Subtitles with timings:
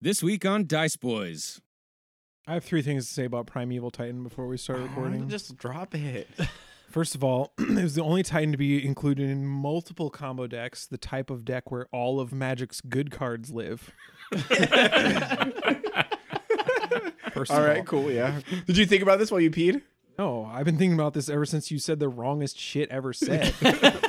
[0.00, 1.60] This week on Dice Boys.
[2.46, 5.28] I have three things to say about Primeval Titan before we start recording.
[5.28, 6.28] Just drop it.
[6.90, 10.86] First of all, it was the only Titan to be included in multiple combo decks,
[10.86, 13.90] the type of deck where all of Magic's good cards live.
[17.32, 17.84] First All of right, all.
[17.84, 18.10] cool.
[18.10, 18.40] Yeah.
[18.66, 19.82] Did you think about this while you peed?
[20.18, 23.52] No, I've been thinking about this ever since you said the wrongest shit ever said.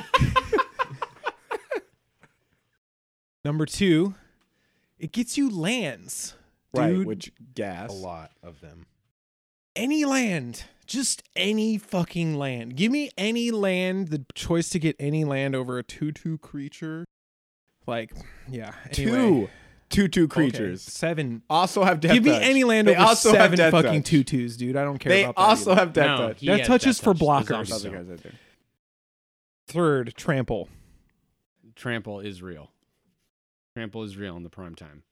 [3.44, 4.14] Number two,
[4.98, 6.34] it gets you lands.
[6.74, 6.88] Right.
[6.94, 7.90] Dude, Which gas?
[7.90, 8.86] A lot of them.
[9.74, 12.76] any land, just any fucking land.
[12.76, 17.04] Give me any land, the choice to get any land over a 2 2 creature.
[17.86, 18.12] Like,
[18.50, 18.72] yeah.
[18.96, 19.10] Anyway.
[19.12, 19.48] Two.
[19.90, 20.82] Two two Okay, creatures.
[20.82, 21.42] Seven.
[21.48, 22.42] Also have death Give me touch.
[22.42, 24.10] any land They over also have seven death fucking touch.
[24.10, 24.76] two twos, dude.
[24.76, 25.40] I don't care They about that.
[25.40, 25.80] also either.
[25.80, 26.40] have death No, touch.
[26.40, 27.46] he That has touch is for blockers.
[27.46, 27.98] zombies Other don't.
[28.00, 28.32] guys right there.
[29.68, 30.68] Third, trample.
[31.74, 32.70] Trample is real.
[33.78, 35.04] Trample is real in the prime time.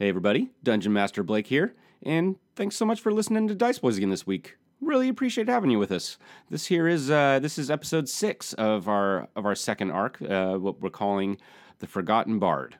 [0.00, 3.98] Hey everybody, Dungeon Master Blake here, and thanks so much for listening to Dice Boys
[3.98, 4.56] again this week.
[4.80, 6.16] Really appreciate having you with us.
[6.48, 10.54] This here is uh, this is episode six of our of our second arc, uh,
[10.54, 11.36] what we're calling
[11.80, 12.78] the Forgotten Bard.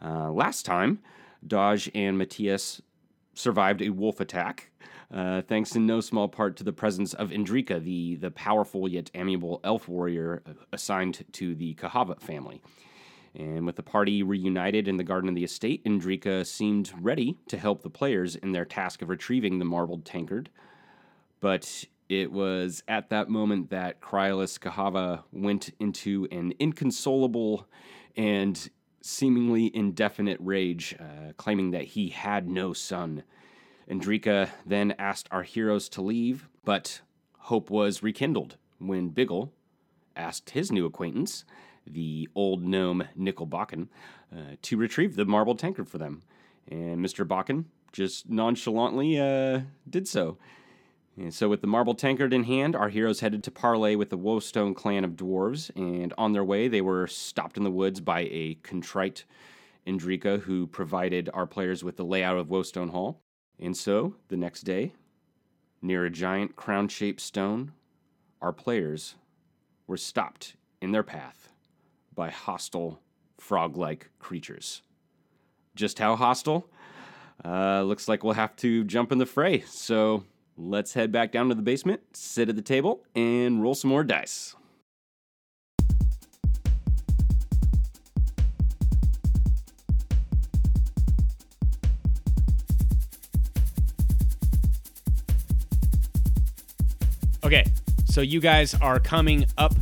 [0.00, 1.00] Uh, last time,
[1.44, 2.80] Dodge and Matthias
[3.34, 4.70] survived a wolf attack,
[5.12, 9.10] uh, thanks in no small part to the presence of Indrika, the the powerful yet
[9.16, 12.62] amiable elf warrior assigned to the Kahava family.
[13.34, 17.58] And with the party reunited in the Garden of the Estate, Indrika seemed ready to
[17.58, 20.50] help the players in their task of retrieving the marbled tankard.
[21.40, 27.66] But it was at that moment that Cryolus Kahava went into an inconsolable
[28.16, 28.70] and
[29.00, 33.24] seemingly indefinite rage, uh, claiming that he had no son.
[33.90, 37.02] Indrika then asked our heroes to leave, but
[37.38, 39.50] hope was rekindled when Biggle
[40.16, 41.44] asked his new acquaintance,
[41.86, 43.88] the old gnome Nickel Bakken,
[44.34, 46.22] uh, to retrieve the marble tankard for them.
[46.68, 47.26] And Mr.
[47.26, 50.38] Bakken just nonchalantly uh, did so.
[51.16, 54.16] And so, with the marble tankard in hand, our heroes headed to parley with the
[54.16, 55.70] Woestone clan of dwarves.
[55.76, 59.24] And on their way, they were stopped in the woods by a contrite
[59.86, 63.20] Indrika who provided our players with the layout of Woestone Hall.
[63.60, 64.92] And so, the next day,
[65.80, 67.72] near a giant crown shaped stone,
[68.42, 69.14] our players
[69.86, 71.43] were stopped in their path
[72.14, 73.00] by hostile
[73.38, 74.82] frog like creatures.
[75.74, 76.68] Just how hostile?
[77.44, 79.60] Uh, looks like we'll have to jump in the fray.
[79.66, 80.24] So
[80.56, 84.04] let's head back down to the basement, sit at the table, and roll some more
[84.04, 84.54] dice.
[97.44, 97.64] Okay,
[98.06, 99.74] so you guys are coming up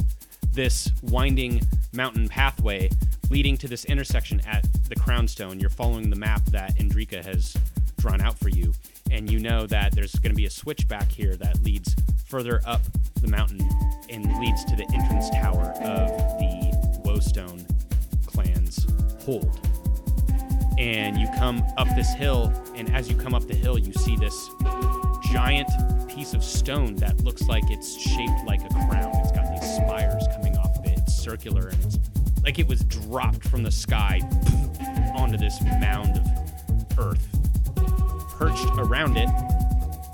[0.52, 1.60] this winding
[1.92, 2.90] mountain pathway
[3.30, 5.60] leading to this intersection at the Crownstone.
[5.60, 7.56] You're following the map that Indrika has
[7.98, 8.72] drawn out for you,
[9.10, 11.94] and you know that there's going to be a switchback here that leads
[12.26, 12.80] further up
[13.20, 13.60] the mountain
[14.10, 16.08] and leads to the entrance tower of
[16.38, 17.66] the Woestone
[18.26, 18.86] clan's
[19.24, 19.60] hold.
[20.78, 24.16] And you come up this hill, and as you come up the hill, you see
[24.16, 24.48] this
[25.30, 25.68] giant
[26.08, 29.12] piece of stone that looks like it's shaped like a crown.
[29.16, 30.11] It's got these spires
[31.22, 31.98] circular and it's
[32.42, 34.20] like it was dropped from the sky
[35.14, 37.28] onto this mound of earth.
[38.36, 39.28] Perched around it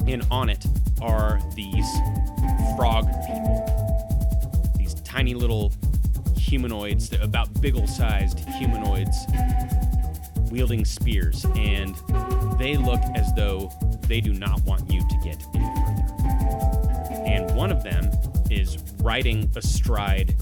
[0.07, 0.65] and on it
[1.01, 1.91] are these
[2.77, 4.75] frog people.
[4.77, 5.73] These tiny little
[6.37, 9.17] humanoids, about biggle sized humanoids
[10.51, 11.95] wielding spears, and
[12.59, 13.71] they look as though
[14.07, 15.65] they do not want you to get any
[16.19, 17.23] further.
[17.27, 18.11] And one of them
[18.51, 20.35] is riding astride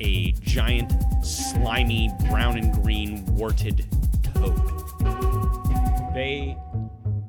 [0.00, 0.92] a giant,
[1.24, 3.86] slimy, brown and green, warted
[4.34, 4.56] toad.
[6.14, 6.56] They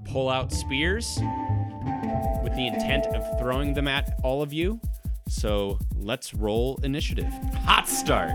[0.06, 1.20] pull out spears
[2.44, 4.80] with the intent of throwing them at all of you.
[5.28, 7.32] So let's roll initiative.
[7.66, 8.32] Hot start.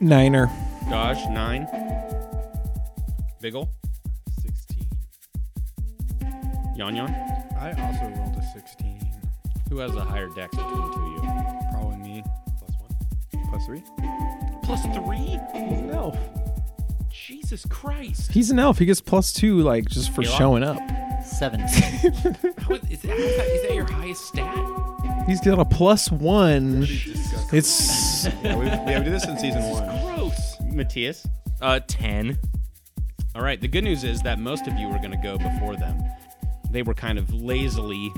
[0.00, 0.50] Niner.
[0.88, 1.66] Dodge, nine.
[3.42, 3.68] Biggle,
[4.42, 4.86] 16.
[6.76, 7.37] Yon Yon.
[7.60, 9.00] I also rolled a 16.
[9.70, 11.68] Who has a higher dex between the two of you?
[11.72, 12.24] Probably me.
[12.58, 13.48] Plus one.
[13.50, 13.82] Plus three.
[14.62, 15.38] Plus three?
[15.52, 16.18] He's an elf.
[17.10, 18.32] Jesus Christ.
[18.32, 18.78] He's an elf.
[18.78, 20.38] He gets plus two, like just for Elon?
[20.38, 20.78] showing up.
[21.24, 21.60] Seven.
[21.68, 24.56] How is, is, that, is, that, is that your highest stat?
[25.26, 26.80] He's got a plus one.
[26.80, 27.58] Disgusting.
[27.58, 29.84] It's yeah, we, yeah, we did this in season one.
[30.04, 30.56] Gross.
[30.62, 31.26] Matthias.
[31.60, 32.38] Uh, 10.
[33.34, 33.60] All right.
[33.60, 36.00] The good news is that most of you were going to go before them.
[36.70, 38.12] They were kind of lazily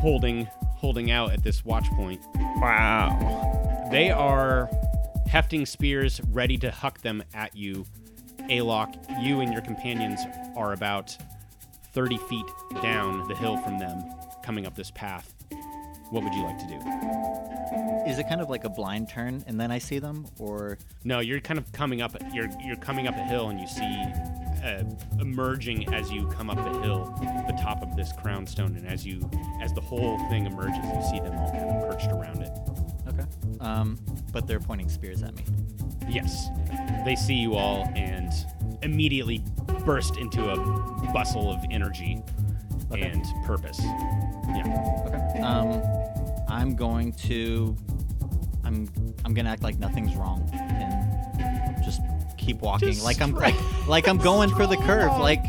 [0.00, 2.20] holding holding out at this watch point.
[2.56, 3.88] wow.
[3.90, 4.68] They are
[5.28, 7.84] hefting spears, ready to huck them at you.
[8.50, 10.20] Alok, you and your companions
[10.56, 11.16] are about
[11.94, 12.46] 30 feet
[12.82, 14.02] down the hill from them,
[14.44, 15.32] coming up this path.
[16.10, 18.10] What would you like to do?
[18.10, 21.20] Is it kind of like a blind turn and then I see them, or No,
[21.20, 22.16] you're kind of coming up.
[22.34, 24.04] You're you're coming up a hill, and you see
[24.62, 24.84] uh,
[25.20, 27.04] emerging as you come up the hill,
[27.46, 29.20] the top of this crown stone, and as you
[29.60, 32.52] as the whole thing emerges, you see them all kind of perched around it.
[33.08, 33.26] okay?
[33.60, 33.98] Um,
[34.32, 35.44] but they're pointing spears at me.
[36.08, 36.48] Yes,
[37.04, 38.32] they see you all and
[38.82, 39.44] immediately
[39.84, 40.56] burst into a
[41.12, 42.22] bustle of energy
[42.90, 43.02] Okay.
[43.02, 43.78] and purpose.
[43.82, 45.04] Yeah.
[45.06, 45.40] Okay.
[45.40, 45.80] Um,
[46.48, 47.76] I'm going to,
[48.64, 48.88] I'm,
[49.24, 52.00] I'm gonna act like nothing's wrong and just
[52.42, 53.54] keep walking, Just like I'm like,
[53.88, 55.42] like I'm going for the curve, like,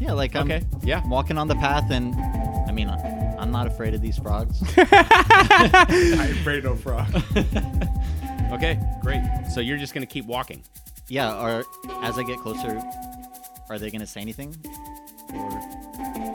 [0.00, 0.64] yeah, like I'm Okay.
[0.82, 1.06] Yeah.
[1.06, 2.14] walking on the path, and
[2.68, 4.62] I mean, I'm not afraid of these frogs.
[4.76, 7.06] I'm afraid of no frog.
[8.52, 8.80] Okay.
[9.00, 9.22] Great.
[9.54, 10.64] So you're just gonna keep walking.
[11.06, 11.64] yeah, or
[12.02, 12.82] as I get closer,
[13.68, 14.56] are they gonna say anything?
[15.32, 15.50] Or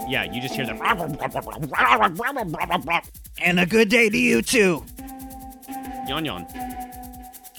[0.07, 0.23] Yeah.
[0.31, 0.79] You just hear them.
[3.43, 4.85] and a good day to you too.
[6.07, 6.45] Yon yon.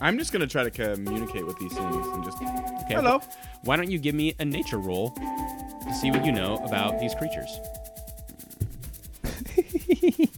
[0.00, 2.36] I'm just gonna try to communicate with these things and just.
[2.36, 2.94] Okay.
[2.94, 3.20] Hello.
[3.62, 7.14] Why don't you give me a nature roll to see what you know about these
[7.14, 7.58] creatures?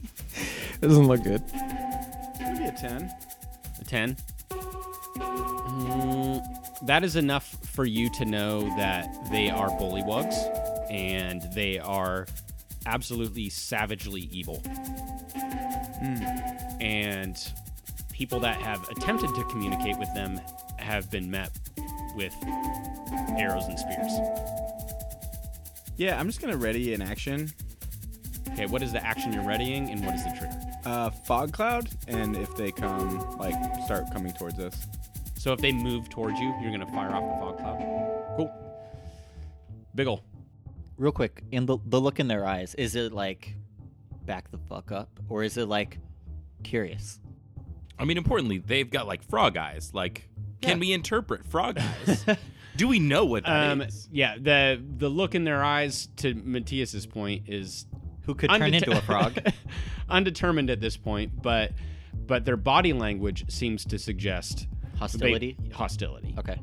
[0.81, 1.43] Doesn't look good.
[2.39, 3.11] Maybe a ten.
[3.81, 4.15] A 10.
[5.19, 6.41] Mm,
[6.85, 10.35] that is enough for you to know that they are bullywugs
[10.89, 12.27] and they are
[12.85, 14.63] absolutely savagely evil.
[16.79, 17.37] And
[18.19, 20.41] people that have attempted to communicate with them
[20.77, 21.49] have been met
[22.17, 22.35] with
[23.37, 24.11] arrows and spears.
[25.95, 27.49] Yeah, I'm just gonna ready an action.
[28.49, 30.59] Okay, what is the action you're readying and what is the trigger?
[30.85, 33.55] Uh, fog cloud, and if they come, like,
[33.85, 34.85] start coming towards us.
[35.37, 38.35] So if they move towards you, you're going to fire off the fog cloud.
[38.35, 38.51] Cool.
[39.95, 40.21] Biggle.
[40.97, 43.55] Real quick, in the the look in their eyes, is it like
[44.25, 45.99] back the fuck up, or is it like
[46.63, 47.21] curious?
[47.99, 49.91] I mean, importantly, they've got like frog eyes.
[49.93, 50.29] Like,
[50.61, 50.79] can Yeah.
[50.79, 52.25] we interpret frog eyes?
[52.77, 54.05] Do we know what that is?
[54.05, 57.85] Um, yeah, the the look in their eyes, to Matthias's point, is
[58.23, 59.37] Who could turn into a frog?
[60.09, 61.73] undetermined at this point, but
[62.25, 64.67] but their body language seems to suggest
[64.97, 65.57] Hostility.
[65.59, 66.35] they- hostility.
[66.37, 66.59] Okay.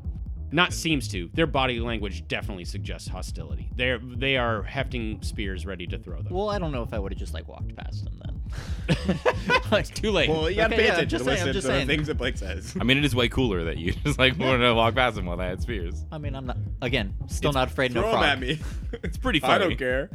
[0.51, 1.29] Not seems to.
[1.33, 3.69] Their body language definitely suggests hostility.
[3.75, 6.33] They're they are hefting spears ready to throw them.
[6.33, 9.19] Well, I don't know if I would have just like walked past them then.
[9.71, 10.29] like too late.
[10.29, 11.87] Well, you gotta Okay, pay yeah, attention just to saying, I'm listen just the saying.
[11.87, 12.73] things that Blake says.
[12.79, 15.25] I mean, it is way cooler that you just like wanted to walk past them
[15.25, 16.05] while they had spears.
[16.13, 16.57] I mean, I'm not.
[16.81, 17.93] Again, still not afraid.
[17.93, 18.23] No Throw frog.
[18.23, 18.59] them at me.
[19.03, 19.53] It's pretty funny.
[19.53, 20.09] I don't care.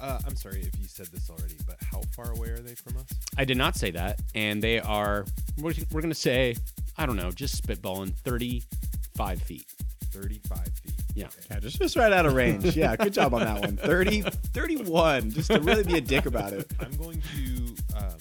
[0.00, 2.96] Uh, I'm sorry if you said this already, but how far away are they from
[2.96, 3.06] us?
[3.36, 5.24] I did not say that, and they are.
[5.58, 6.56] We're, we're gonna say,
[6.96, 9.66] I don't know, just spitballing, thirty-five feet.
[10.12, 10.94] 35 feet.
[11.14, 11.28] Yeah.
[11.48, 12.74] Yeah, just, just right out of range.
[12.76, 13.76] Yeah, good job on that one.
[13.76, 16.68] 30, 31, just to really be a dick about it.
[16.80, 18.18] I'm going to um,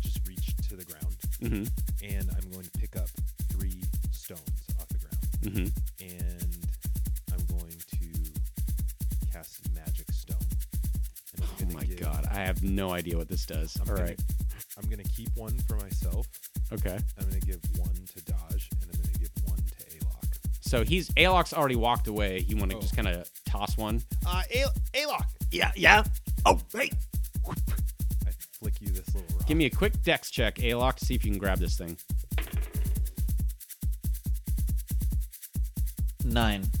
[0.00, 1.64] just reach to the ground Mm-hmm.
[2.02, 3.08] and I'm going to pick up
[3.52, 4.40] three stones
[4.80, 5.18] off the ground.
[5.42, 5.66] Mm-hmm.
[11.68, 13.76] Gonna my give- god, I have no idea what this does.
[13.80, 14.20] I'm All gonna- right.
[14.78, 16.26] I'm going to keep one for myself.
[16.72, 16.98] Okay.
[17.18, 20.38] I'm going to give one to Dodge, and I'm going to give one to Alok.
[20.60, 22.40] So he's Alok's already walked away.
[22.46, 22.80] You want to Oh.
[22.80, 24.02] just kind of toss one?
[24.26, 25.24] Uh, Al- Alok!
[25.50, 25.72] Yeah.
[25.76, 26.04] Yeah.
[26.44, 26.90] Oh, hey.
[27.46, 28.30] I
[28.60, 29.46] flick you this little rock.
[29.46, 31.96] Give me a quick dex check, Alok, to see if you can grab this thing.
[36.24, 36.64] Nine.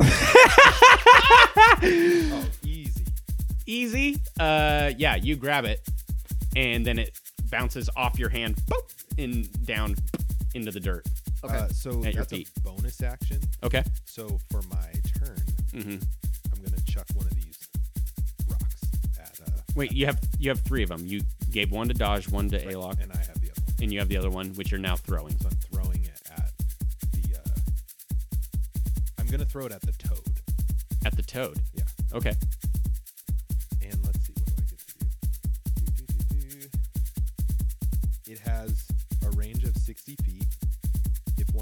[1.82, 2.44] Oh,
[3.66, 3.98] easy.
[3.98, 4.20] Easy.
[4.40, 5.80] Uh, yeah, you grab it,
[6.56, 7.18] and then it
[7.50, 9.94] bounces off your hand, boop, and down
[10.54, 11.04] into the dirt.
[11.44, 11.54] Okay.
[11.56, 12.50] Uh, so At your that's feet.
[12.56, 13.38] a bonus action.
[13.62, 13.82] Okay.
[14.04, 15.36] So for my turn,
[15.72, 15.98] Mm-hmm.
[16.54, 17.58] I'm gonna chuck one of these
[18.48, 18.80] rocks
[19.20, 19.38] at.
[19.46, 21.04] Uh, Wait, you have you have three of them.
[21.04, 21.20] You
[21.50, 23.74] gave one to Dodge, one to right, Alok, and I have the other one.
[23.82, 25.36] and you have the other one, which you're now throwing.
[25.38, 26.52] So I'm throwing it at
[27.12, 27.38] the.
[27.38, 27.58] Uh,
[29.18, 30.40] I'm gonna throw it at the toad.
[31.04, 31.58] At the toad.
[31.74, 31.84] Yeah.
[32.14, 32.32] Okay.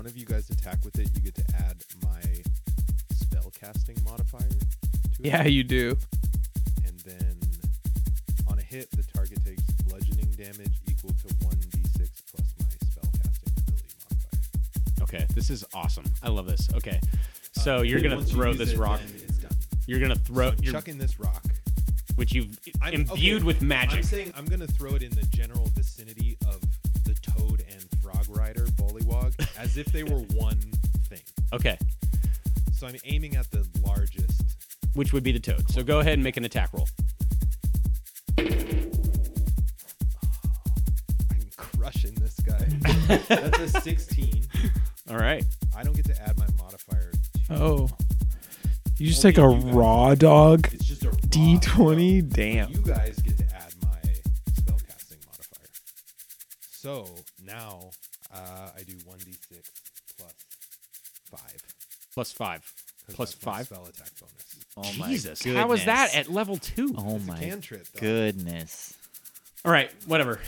[0.05, 2.21] One of you guys attack with it, you get to add my
[3.15, 4.67] spell casting modifier to it.
[5.19, 5.97] Yeah, you do.
[6.87, 7.41] And then
[8.47, 13.55] on a hit, the target takes bludgeoning damage equal to 1d6 plus my spell casting
[13.57, 15.05] ability modifier.
[15.05, 16.05] Okay, this is awesome.
[16.23, 16.69] I love this.
[16.75, 17.01] Okay,
[17.53, 19.01] so Uh, you're gonna once you throw this it, rock.
[19.07, 19.53] It's done.
[19.87, 21.47] You're gonna throw so I'm you're, chucking this rock.
[22.17, 24.05] which you've I'm, imbued okay, with I'm magic.
[24.05, 25.84] saying I'm gonna throw it in the general vicinity
[29.07, 30.61] Rider as if they were one
[31.09, 31.21] thing.
[31.53, 31.79] Okay,
[32.73, 34.43] So I'm aiming at the largest.
[34.95, 35.69] which would be the toad.
[35.71, 36.89] So go ahead and make an attack roll.
[38.39, 38.91] I'm
[41.57, 42.67] crushing this guy.
[43.29, 44.45] That's a 16.
[45.11, 45.45] All right.
[45.77, 47.11] I don't get to add my modifier.
[47.13, 47.89] To, Oh.
[48.99, 49.65] You just take a you guys.
[49.75, 52.23] raw dog It's just a raw D20?
[52.23, 52.29] roll.
[52.31, 52.71] Damn.
[52.71, 53.99] You guys get to add my
[54.53, 55.69] spellcasting modifier.
[56.71, 57.07] So
[57.45, 57.91] now
[58.35, 59.39] uh, I do 1d6
[60.19, 60.35] plus
[61.31, 61.41] 5.
[62.15, 62.61] Plus five.
[63.07, 63.67] 'cause Plus that's my five?
[63.67, 64.57] spell attack bonus.
[64.77, 66.95] Oh my Jesus, how is that at level two?
[66.97, 68.01] Oh It's a my cantrip, though.
[68.01, 68.95] goodness.
[69.65, 70.41] All right, whatever.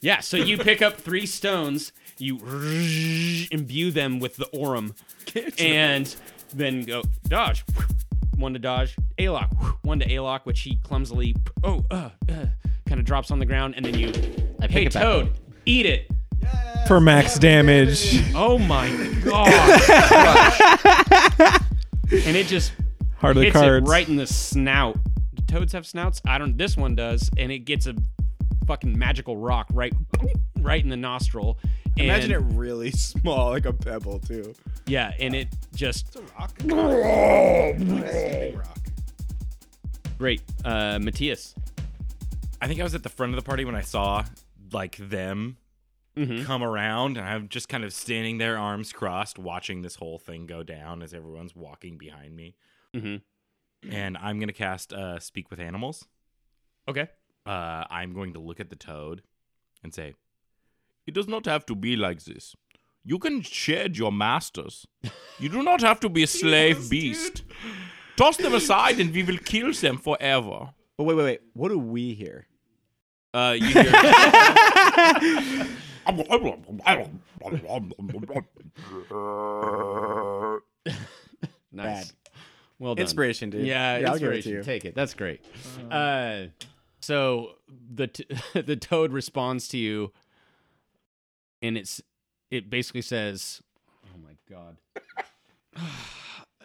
[0.00, 2.36] Yeah, so you pick up three stones, you
[3.50, 4.94] imbue them with the Aurum,
[5.58, 6.14] and
[6.54, 7.64] then go dodge.
[8.36, 9.52] One to dodge, A-lock.
[9.84, 12.46] One to Alok, which he clumsily, oh, uh, uh,
[12.86, 14.08] kind of drops on the ground, and then you,
[14.60, 15.32] I pick hey, it back Toad, up.
[15.66, 16.08] eat it.
[16.86, 18.22] For max damage.
[18.34, 18.88] Oh my
[19.22, 19.48] god.
[22.10, 22.72] and it just
[23.18, 23.88] Heart of the hits cards.
[23.88, 24.98] it right in the snout.
[25.34, 26.22] Do toads have snouts?
[26.26, 26.56] I don't.
[26.56, 27.94] This one does, and it gets a
[28.66, 29.92] fucking magical rock right,
[30.60, 31.58] right in the nostril.
[31.98, 34.54] And, Imagine it really small, like a pebble too.
[34.86, 36.52] Yeah, and it just It's a rock.
[36.60, 38.78] It's a big rock.
[40.16, 40.42] great.
[40.64, 41.54] Uh, Matthias.
[42.60, 44.24] I think I was at the front of the party when I saw
[44.72, 45.56] like them
[46.18, 46.44] Mhm.
[46.44, 50.46] come around, and I'm just kind of standing there, arms crossed, watching this whole thing
[50.46, 52.56] go down as everyone's walking behind me.
[52.94, 53.22] Mhm.
[53.88, 56.06] And I'm gonna cast uh, Speak with Animals.
[56.88, 57.08] Okay.
[57.46, 59.22] Uh, I'm going to look at the toad
[59.82, 60.14] and say,
[61.06, 62.56] "It does not have to be like this.
[63.04, 64.86] You can shed your masters.
[65.40, 67.44] You do not have to be a slave beast.
[68.16, 71.40] Toss them aside, and we will kill them forever." But wait, wait, wait.
[71.52, 72.48] What do we hear?
[73.32, 73.84] Uh, you hear.
[81.70, 82.12] Nice.
[82.78, 83.02] Well done.
[83.02, 83.66] Inspiration, dude.
[83.66, 84.52] Yeah, yeah I'll give it to inspiration.
[84.52, 84.62] you.
[84.62, 84.94] Take it.
[84.94, 85.44] That's great.
[85.90, 86.46] Uh,
[87.00, 87.52] so
[87.94, 88.26] the t-
[88.60, 90.12] the toad responds to you,
[91.60, 92.00] and it's
[92.50, 93.62] it basically says,
[94.04, 94.76] "Oh my god."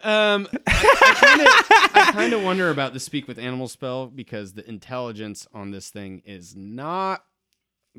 [0.04, 5.46] um, I I kind of wonder about the speak with animal spell because the intelligence
[5.52, 7.24] on this thing is not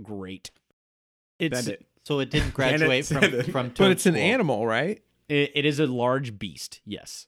[0.01, 0.51] great.
[1.39, 1.77] It's Send.
[2.03, 3.51] So it didn't it, graduate from send it.
[3.51, 3.71] from.
[3.77, 5.01] But it's an animal, right?
[5.27, 7.27] It, it is a large beast, yes.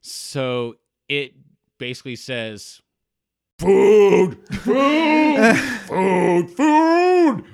[0.00, 0.76] So
[1.08, 1.34] it
[1.78, 2.80] basically says,
[3.58, 7.44] "Food, food, food, food,"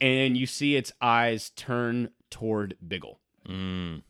[0.00, 4.02] and you see its eyes turn toward Biggle Mm.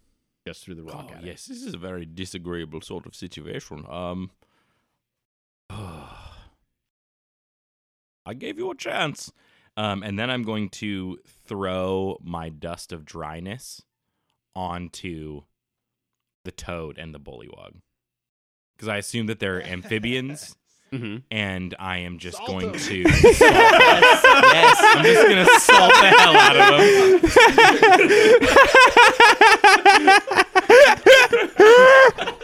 [0.47, 1.09] just through the rock.
[1.11, 1.27] Oh, at it.
[1.27, 3.85] yes, this is a very disagreeable sort of situation.
[3.89, 4.31] Um,
[5.71, 6.19] I
[8.37, 9.33] gave you a chance.
[9.77, 13.81] Um, and then I'm going to throw my dust of dryness
[14.55, 15.43] onto
[16.45, 17.77] the toad and the bullywug.
[18.77, 20.57] Because I assume that they're amphibians,
[20.91, 22.81] hmm and I am just Salt going them.
[22.81, 23.03] to.
[24.53, 24.79] Yes.
[24.85, 26.69] I'm just going to salt the hell out of
[32.27, 32.39] them.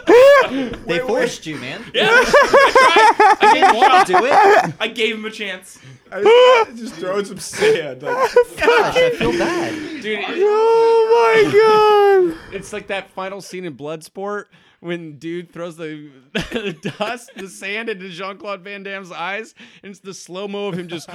[0.85, 1.83] They forced you, man.
[1.93, 4.73] Yeah, I, I didn't want to do it.
[4.79, 5.79] I gave him a chance.
[6.11, 8.01] i just throwing some sand.
[8.01, 8.15] Like,
[8.57, 10.01] Gosh, I feel bad.
[10.01, 12.53] Dude, Oh my god.
[12.53, 14.45] it's like that final scene in Bloodsport
[14.79, 19.53] when dude throws the, the dust, the sand into Jean Claude Van Damme's eyes,
[19.83, 21.09] and it's the slow mo of him just.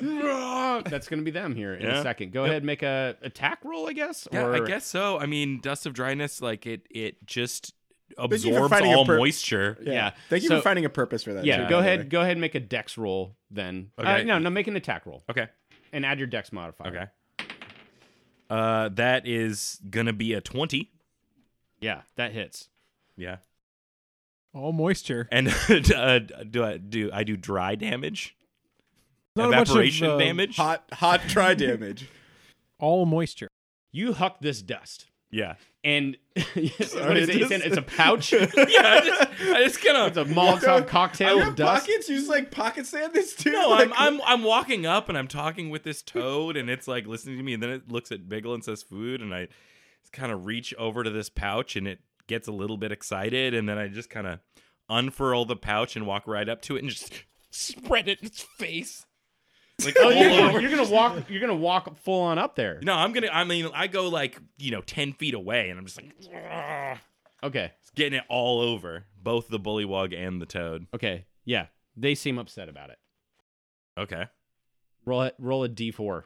[0.00, 2.32] That's gonna be them here in a second.
[2.32, 2.50] Go Yep.
[2.50, 4.28] ahead, make a attack roll, I guess.
[4.32, 5.18] Yeah, or, I guess so.
[5.18, 7.74] I mean, dust of dryness, like it, it just
[8.10, 9.76] you for absorbs finding a all per- moisture.
[9.82, 10.12] Yeah.
[10.28, 11.44] Thank you So- for finding a purpose for that.
[11.44, 11.98] Yeah, too, go ahead.
[12.00, 12.04] way.
[12.06, 13.90] Go ahead, and make a dex roll then.
[13.98, 15.48] Uh, no, no, make an attack roll Okay.
[15.92, 16.88] and add your dex modifier.
[16.88, 17.46] Okay.
[18.50, 20.90] Uh, that is gonna be a twenty.
[21.80, 22.68] Yeah, that hits.
[23.16, 23.36] Yeah.
[24.54, 25.28] All moisture.
[25.30, 25.48] And
[25.94, 28.34] uh, do I do I do dry damage?
[29.38, 30.56] Not a bunch of, Evaporation uh, damage.
[30.56, 32.08] Hot, hot, dry damage.
[32.78, 33.48] All moisture.
[33.92, 35.54] You huck this dust, Yeah.
[35.84, 37.36] And what is it?
[37.36, 38.32] It's, in, just- it's a pouch.
[38.32, 38.40] yeah.
[38.44, 41.86] I just, I just kind it's a Molotov cocktail of dust.
[41.86, 42.08] pockets.
[42.08, 43.52] You just like pocket sand this too.
[43.52, 46.88] No, Like, I'm, I'm I'm walking up and I'm talking with this toad and it's
[46.88, 49.48] like listening to me and then it looks at Biggle and says food and I
[50.12, 53.68] kind of reach over to this pouch and it gets a little bit excited and
[53.68, 54.40] then I just kind of
[54.90, 57.12] unfurl the pouch and walk right up to it and just
[57.50, 59.06] spread it in its face.
[59.84, 60.60] Like Oh, you're, over.
[60.60, 61.30] you're gonna walk.
[61.30, 62.80] You're gonna walk full on up there.
[62.82, 63.28] No, I'm gonna.
[63.32, 66.98] I mean, I go like you know ten feet away, and I'm just like "Ugh,"
[67.44, 67.72] Okay.
[67.94, 70.86] getting it all over both the bullywug and the toad.
[70.94, 71.26] Okay.
[71.44, 71.66] Yeah.
[71.96, 72.98] They seem upset about it.
[73.96, 74.26] Okay,
[75.04, 75.34] Roll it.
[75.38, 76.24] Roll a d4.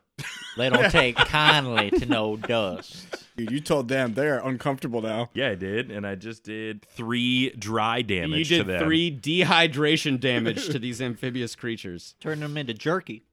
[0.59, 3.07] They don't take kindly to no dust.
[3.39, 5.31] Dude, you told them they are uncomfortable now.
[5.33, 8.85] yeah, I did, and I just did three dry damage you to did them.
[8.85, 12.15] three dehydration damage to these amphibious creatures.
[12.21, 13.25] Turn them into jerky.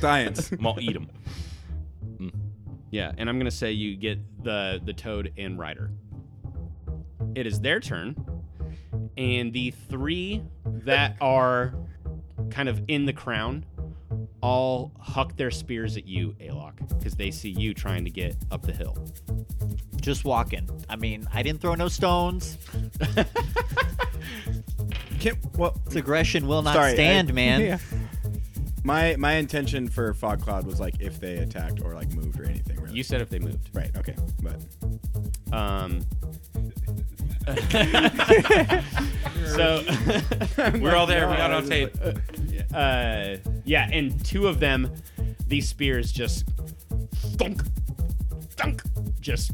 [0.00, 0.50] Science.
[0.64, 1.08] I'll eat them.
[2.18, 2.32] Mm.
[2.90, 5.90] Yeah, and I'm gonna say you get the the toad and rider.
[7.34, 8.16] It is their turn,
[9.16, 11.74] and the three that are
[12.50, 13.64] kind of in the crown
[14.42, 18.62] all huck their spears at you, Alok, because they see you trying to get up
[18.62, 18.96] the hill.
[20.00, 20.68] Just walking.
[20.88, 22.56] I mean, I didn't throw no stones.
[25.20, 27.60] Can't, well, This aggression will not Sorry, I- stand, man.
[27.66, 27.78] Yeah.
[28.86, 32.44] My my intention for fog cloud was like if they attacked or like moved or
[32.44, 32.80] anything.
[32.80, 32.94] Really.
[32.94, 33.68] You said if they moved.
[33.74, 33.90] right?
[33.96, 34.56] Okay, but
[35.52, 36.06] Um.
[39.46, 39.84] so
[40.80, 41.28] We're all there.
[41.28, 41.94] We got it on tape.
[42.74, 44.92] uh, yeah, and two of them,
[45.46, 46.44] these spears just
[47.38, 47.62] thunk,
[48.56, 48.82] thunk,
[49.20, 49.52] just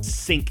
[0.00, 0.50] sink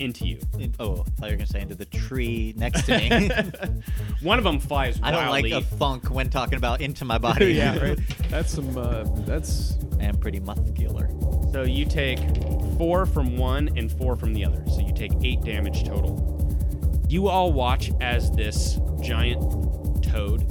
[0.00, 0.38] into you.
[0.58, 3.30] In- oh, I thought you were gonna say into the tree next to me.
[4.22, 5.50] One of them flies I don't wildly.
[5.52, 7.52] like the funk when talking about into my body.
[7.54, 7.98] yeah, right.
[8.28, 8.76] That's some.
[8.76, 11.08] Uh, that's I am pretty muscular.
[11.52, 12.18] so you take
[12.76, 14.62] four from one and four from the other.
[14.68, 16.24] So you take eight damage total.
[17.08, 19.40] You all watch as this giant
[20.04, 20.44] toad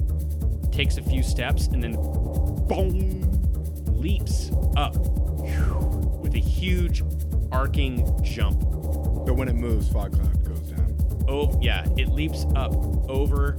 [0.72, 1.94] takes a few steps and then
[2.68, 3.22] boom,
[3.96, 4.96] leaps up
[6.20, 7.04] with a huge
[7.52, 8.62] arcing jump
[9.28, 10.96] but when it moves, fog cloud goes down.
[11.28, 12.74] Oh, yeah, it leaps up
[13.10, 13.58] over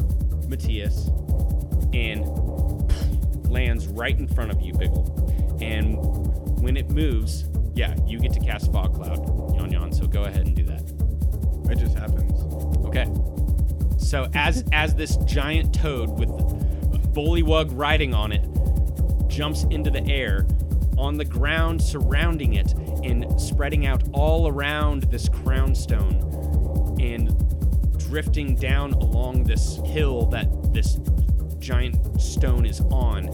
[0.48, 1.11] Matthias
[1.92, 2.24] and
[3.50, 5.61] lands right in front of you, Biggle.
[5.61, 5.98] And
[6.62, 9.92] when it moves, yeah, you get to cast Fog Cloud, Yon Yon.
[9.92, 10.81] So go ahead and do that.
[11.70, 12.40] It just happens.
[12.87, 13.07] Okay.
[13.98, 16.31] So as as this giant toad with
[17.14, 18.42] Bullywug riding on it
[19.28, 20.46] jumps into the air,
[20.98, 22.72] on the ground surrounding it
[23.04, 27.32] and spreading out all around this crown stone and
[27.98, 30.98] drifting down along this hill that this
[31.58, 33.26] giant stone is on.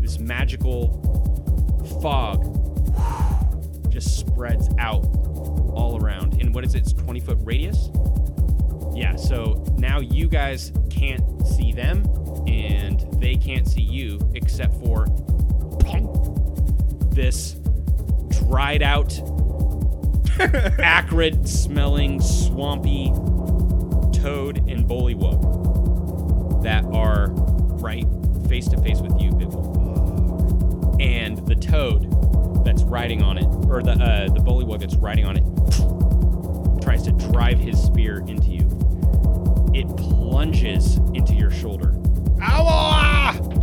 [0.00, 0.98] This magical
[2.00, 2.44] fog
[3.90, 5.04] just spreads out
[5.74, 6.40] all around.
[6.40, 6.80] And what is it?
[6.80, 7.90] It's 20 foot radius?
[8.94, 12.04] Yeah, so now you guys can't see them
[12.46, 15.06] and they can't see you except for
[17.10, 17.56] this
[18.28, 19.20] dried out,
[20.78, 23.08] acrid smelling, swampy
[24.18, 27.30] toad and bullywug that are
[27.80, 28.06] right
[28.48, 31.00] face to face with you, Biggle.
[31.00, 35.36] And the toad that's riding on it, or the uh, the bullywug that's riding on
[35.36, 38.66] it, tries to drive his spear into you.
[39.74, 41.94] It plunges into your shoulder.
[42.42, 43.59] Ow!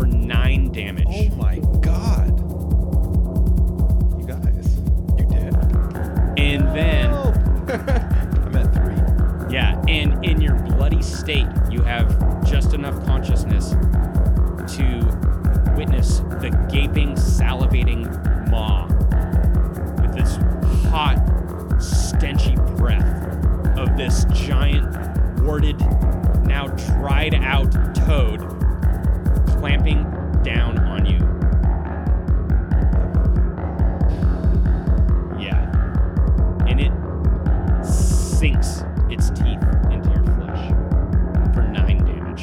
[0.00, 1.04] For nine damage.
[1.10, 2.40] Oh my god.
[4.18, 4.78] You guys.
[5.18, 5.54] You did.
[6.38, 7.10] And then,
[7.68, 9.54] I'm at three.
[9.54, 12.08] yeah, and in your bloody state, you have
[12.48, 13.72] just enough consciousness
[14.76, 18.08] to witness the gaping, salivating
[18.50, 18.86] maw
[20.00, 20.36] with this
[20.88, 21.18] hot,
[21.76, 25.78] stenchy breath of this giant, warded,
[26.46, 28.59] now dried out toad
[29.60, 30.04] clamping
[30.42, 31.18] down on you.
[35.38, 35.70] Yeah.
[36.66, 40.70] And it sinks its teeth into your flesh
[41.52, 42.40] for nine damage.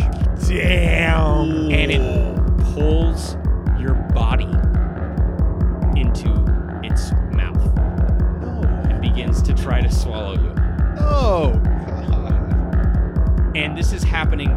[0.48, 1.72] damn.
[1.72, 3.34] And it pulls
[3.80, 4.46] your body
[6.00, 6.30] into
[6.84, 7.76] its mouth
[8.44, 8.62] no.
[8.92, 10.54] and begins to try to swallow you.
[11.00, 13.58] Oh god.
[13.58, 14.54] And this is happening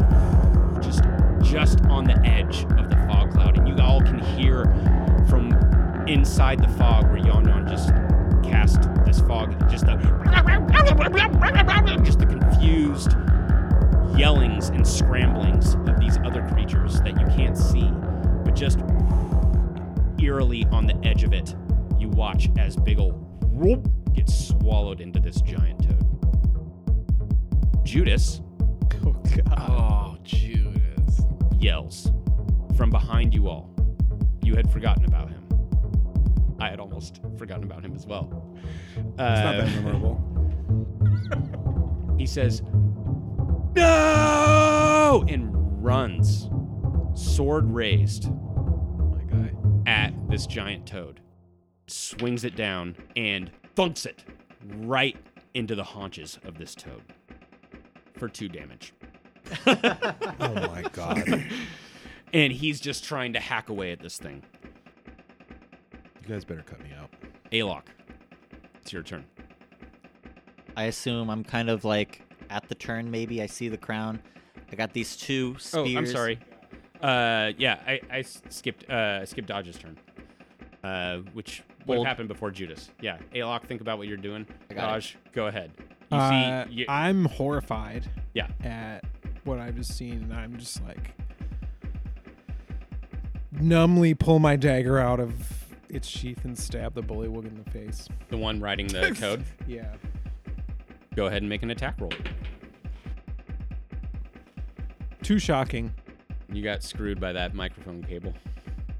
[1.51, 3.57] just on the edge of the fog cloud.
[3.57, 4.63] And you all can hear
[5.27, 5.51] from
[6.07, 7.89] inside the fog where Yon Yon just
[8.41, 9.97] cast this fog, just the
[12.05, 13.17] just the confused
[14.17, 17.91] yellings and scramblings of these other creatures that you can't see,
[18.45, 18.79] but just
[20.21, 21.53] eerily on the edge of it,
[21.99, 23.11] you watch as Biggle
[23.47, 26.05] whoop, gets swallowed into this giant toad.
[27.83, 28.41] Judas
[29.05, 29.55] Oh god.
[29.57, 30.70] Oh, Judas.
[31.61, 32.11] Yells
[32.75, 33.69] from behind you all.
[34.43, 35.37] You had forgotten about him.
[36.59, 38.55] I had almost forgotten about him as well.
[38.95, 40.17] It's not Uh, that memorable.
[42.17, 42.61] he says,
[43.75, 45.25] No!
[45.27, 45.49] And
[45.83, 46.49] runs,
[47.13, 49.51] sword raised, My guy.
[49.85, 51.19] at this giant toad.
[51.87, 54.23] Swings it down and thunks it
[54.77, 55.17] right
[55.53, 57.01] into the haunches of this toad
[58.13, 58.93] for two damage.
[59.67, 61.43] Oh my god.
[62.33, 64.41] And he's just trying to hack away at this thing.
[66.21, 67.09] You guys better cut me out.
[67.51, 67.83] Alok,
[68.81, 69.25] it's your turn.
[70.77, 73.11] I assume I'm kind of like at the turn.
[73.11, 74.21] Maybe I see the crown.
[74.71, 75.93] I got these two spears.
[75.93, 76.39] Oh, I'm sorry.
[77.01, 79.97] Uh, yeah, I, I skipped uh skipped Dodge's turn.
[80.85, 82.07] Uh, which would have Bold.
[82.07, 82.91] happened before Judas.
[83.01, 84.47] Yeah, Alok, think about what you're doing.
[84.69, 84.87] I got it.
[84.87, 85.71] Dodge, go ahead.
[86.11, 89.03] You Uh, see, you, I'm horrified yeah, at
[89.43, 91.13] what I've just seen, and I'm just like
[93.51, 95.33] numbly pull my dagger out of
[95.89, 98.07] its sheath and stab the bullywug in the face.
[98.29, 99.43] the one writing the code?
[99.67, 99.93] Yeah.
[101.15, 102.11] Go ahead and make an attack roll.
[105.21, 105.93] Too shocking.
[106.51, 108.33] You got screwed by that microphone cable.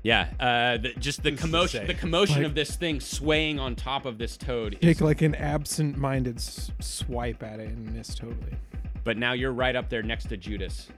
[0.04, 1.88] Yeah, uh, the, just the Who's to commotion, say?
[1.88, 4.74] the commotion Like- of this thing swaying on top of this toad.
[4.76, 8.56] Is, Take like an absent-minded s- swipe at it and miss totally.
[9.04, 10.90] But now you're right up there next to Judas.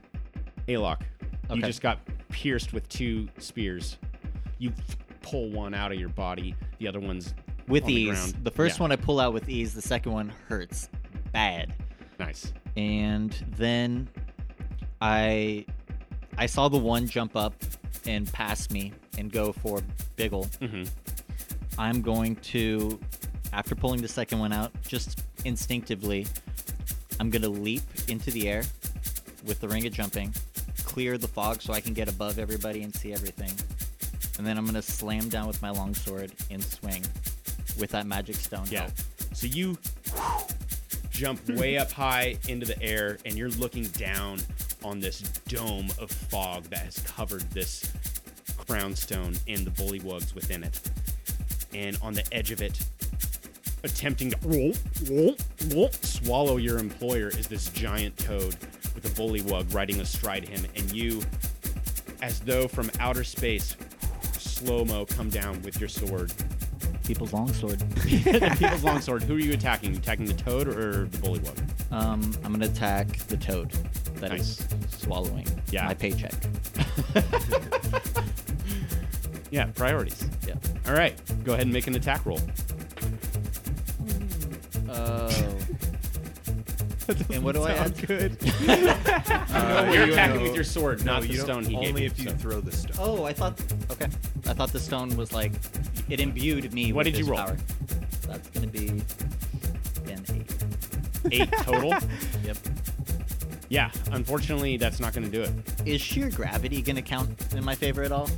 [0.68, 1.00] Alok,
[1.50, 1.60] you Okay.
[1.66, 3.98] just got pierced with two spears.
[4.58, 6.54] You f- pull one out of your body.
[6.78, 7.34] The other one's
[7.68, 8.10] With on the ease.
[8.32, 8.44] ground.
[8.44, 8.82] The, first Yeah.
[8.84, 9.74] one I pull out with ease.
[9.74, 10.88] The second one hurts
[11.32, 11.74] bad.
[12.18, 12.52] nice.
[12.76, 14.08] And then
[15.00, 15.64] I
[16.38, 17.54] I saw the one jump up
[18.06, 19.80] and pass me and go for
[20.16, 20.46] Biggle.
[20.58, 20.84] hmm
[21.78, 23.00] I'm going to,
[23.52, 26.26] after pulling the second one out, just instinctively,
[27.20, 28.62] I'm going to leap into the air
[29.46, 30.34] with the ring of jumping,
[30.84, 33.52] clear the fog so I can get above everybody and see everything.
[34.38, 37.02] And then I'm going to slam down with my longsword and swing
[37.78, 38.66] with that magic stone.
[38.70, 38.82] Yeah.
[38.82, 38.92] help.
[39.32, 39.78] So you
[41.10, 44.40] jump way up high into the air, and you're looking down
[44.82, 47.92] on this dome of fog that has covered this
[48.56, 50.80] crown stone and the bullywugs within it.
[51.72, 52.84] And on the edge of it,
[53.84, 55.36] attempting to
[56.02, 58.56] swallow your employer, is this giant toad
[58.94, 61.22] with a bullywug riding astride him, and you,
[62.22, 63.76] as though from outer space,
[64.32, 66.32] slow mo come down with your sword
[67.04, 67.78] People's longsword.
[67.80, 69.22] the people's longsword.
[69.24, 69.92] Who are you attacking?
[69.92, 71.92] You attacking the toad or the bullywug?
[71.92, 73.70] Um, I'm going to attack the toad
[74.16, 75.02] that is Nice.
[75.02, 75.84] swallowing Yeah.
[75.84, 76.32] my paycheck.
[79.50, 80.26] Yeah, priorities.
[80.48, 80.54] Yeah.
[80.88, 82.40] All right, go ahead and make an attack roll.
[84.94, 85.58] Oh.
[87.32, 88.06] and what do I add?
[88.06, 88.36] good.
[89.54, 92.06] Uh, You're attacking no, with your sword, no, not the stone he Only gave you.
[92.06, 92.36] if you so.
[92.36, 92.96] throw the stone.
[92.98, 93.60] Oh, I thought.
[93.92, 94.06] Okay,
[94.48, 95.52] I thought the stone was like
[96.08, 96.92] it imbued me.
[96.92, 97.38] What with did you roll?
[97.38, 97.56] Power.
[98.26, 98.88] That's gonna be
[100.08, 100.54] an eight.
[101.32, 101.94] Eight total.
[102.44, 102.56] Yep.
[103.70, 105.52] yeah, unfortunately, that's not going to do it.
[105.86, 108.28] Is sheer gravity gonna count in my favor at all?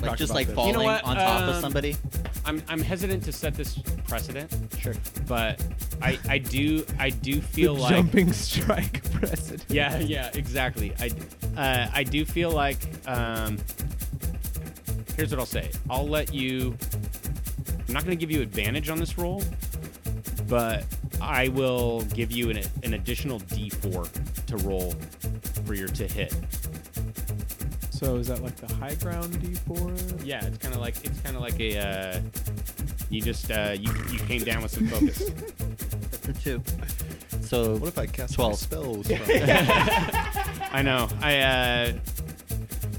[0.00, 0.54] Like Talked just like this.
[0.54, 1.96] falling You know on top of Um, somebody?
[2.46, 4.94] I'm, I'm hesitant to set this precedent, Sure.
[5.26, 5.62] but
[6.00, 9.64] I I do I do feel the like jumping strike precedent.
[9.68, 10.92] Yeah, yeah, exactly.
[11.00, 11.10] I,
[11.60, 12.78] uh, I do feel like.
[13.06, 13.58] Um,
[15.16, 15.70] here's what I'll say.
[15.90, 16.76] I'll let you.
[17.88, 19.42] I'm not going to give you advantage on this roll,
[20.48, 20.84] but
[21.20, 24.92] I will give you an, an additional D4 to roll
[25.64, 26.34] for your to hit.
[27.96, 30.22] So is that like the high ground D4?
[30.24, 31.78] Yeah, it's kind of like it's kind of like a.
[31.78, 32.20] Uh,
[33.08, 35.30] you just uh, you you came down with some focus.
[36.20, 36.62] For two.
[37.40, 38.50] So What if I cast 12.
[38.52, 39.10] my spells?
[40.72, 41.08] I know.
[41.22, 41.40] I.
[41.40, 41.92] Uh,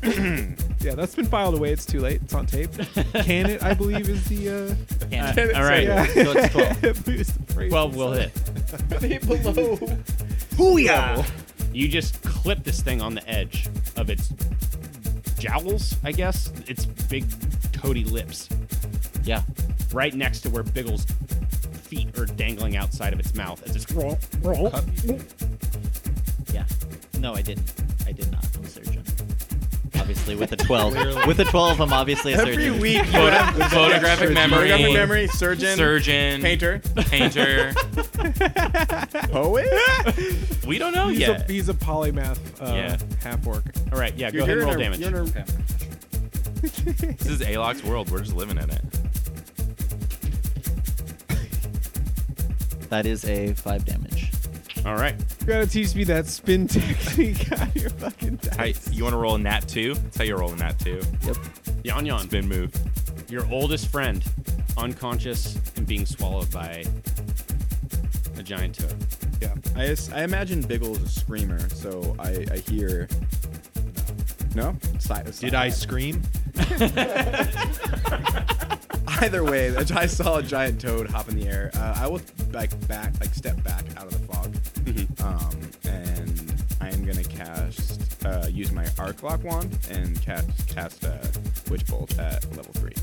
[0.80, 1.72] Yeah, that's been filed away.
[1.72, 2.22] It's too late.
[2.24, 2.70] It's on tape.
[3.26, 3.64] Can it?
[3.64, 4.50] I believe is the.
[4.70, 4.76] Uh,
[5.10, 5.56] canon.
[5.56, 5.84] all right.
[5.84, 6.06] yeah.
[6.06, 6.78] So it's 12.
[6.78, 7.72] I believe is the phrase.
[7.72, 8.32] Twelve will hit.
[9.28, 9.76] below.
[10.56, 11.28] Booyah!
[11.74, 14.32] You just clip this thing on the edge of its
[15.40, 16.52] jowls, I guess.
[16.68, 17.26] Its big
[17.72, 18.50] toady lips,
[19.24, 19.44] Yeah.
[19.94, 21.06] right next to where Biggle's
[21.84, 23.62] feet are dangling outside of its mouth.
[23.68, 23.86] As it's
[26.54, 26.66] Yeah.
[27.20, 27.72] No, I didn't.
[28.06, 28.46] I did not.
[28.58, 29.04] I'm a surgeon
[30.08, 31.28] obviously with a 12.
[31.28, 32.54] with a 12, I'm obviously a surgeon.
[32.64, 34.70] Every week, Photo- photographic memory.
[34.70, 37.74] Photographic memory, surgeon, surgeon, painter, painter.
[39.34, 39.68] Oh, poet.
[40.66, 41.50] We don't know He's, a, yet.
[41.50, 42.98] he's a polymath uh, Yeah.
[43.22, 43.64] half orc.
[43.92, 45.00] All right, yeah, go ahead and roll damage.
[45.00, 45.26] You're a,
[46.62, 48.10] This is Alok's world.
[48.10, 48.82] We're just living in it.
[52.90, 54.32] That is a 5 damage.
[54.86, 55.16] All right.
[55.48, 59.18] You gotta teach me that spin technique out of your fucking Hey, you want to
[59.18, 59.94] roll a nat two?
[59.94, 61.02] That's how you roll a nat two.
[61.86, 62.74] Yon Yon, Spin move.
[63.30, 64.22] your oldest friend,
[64.78, 66.84] unconscious and being swallowed by
[68.38, 68.94] a giant toad.
[69.42, 69.54] Yeah.
[69.76, 73.08] I, as- I imagine Biggle is a screamer, so I, I hear.
[74.54, 74.76] No?
[75.00, 76.22] Si- Did I scream?
[79.22, 81.72] Either way, I saw a giant toad hop in the air.
[81.74, 84.56] Uh, I will like back, like step back out of the fog,
[85.24, 85.50] um,
[85.86, 91.18] and I am gonna cast, uh, use my arc lock wand and cast cast uh,
[91.70, 92.94] witch bolt at level three.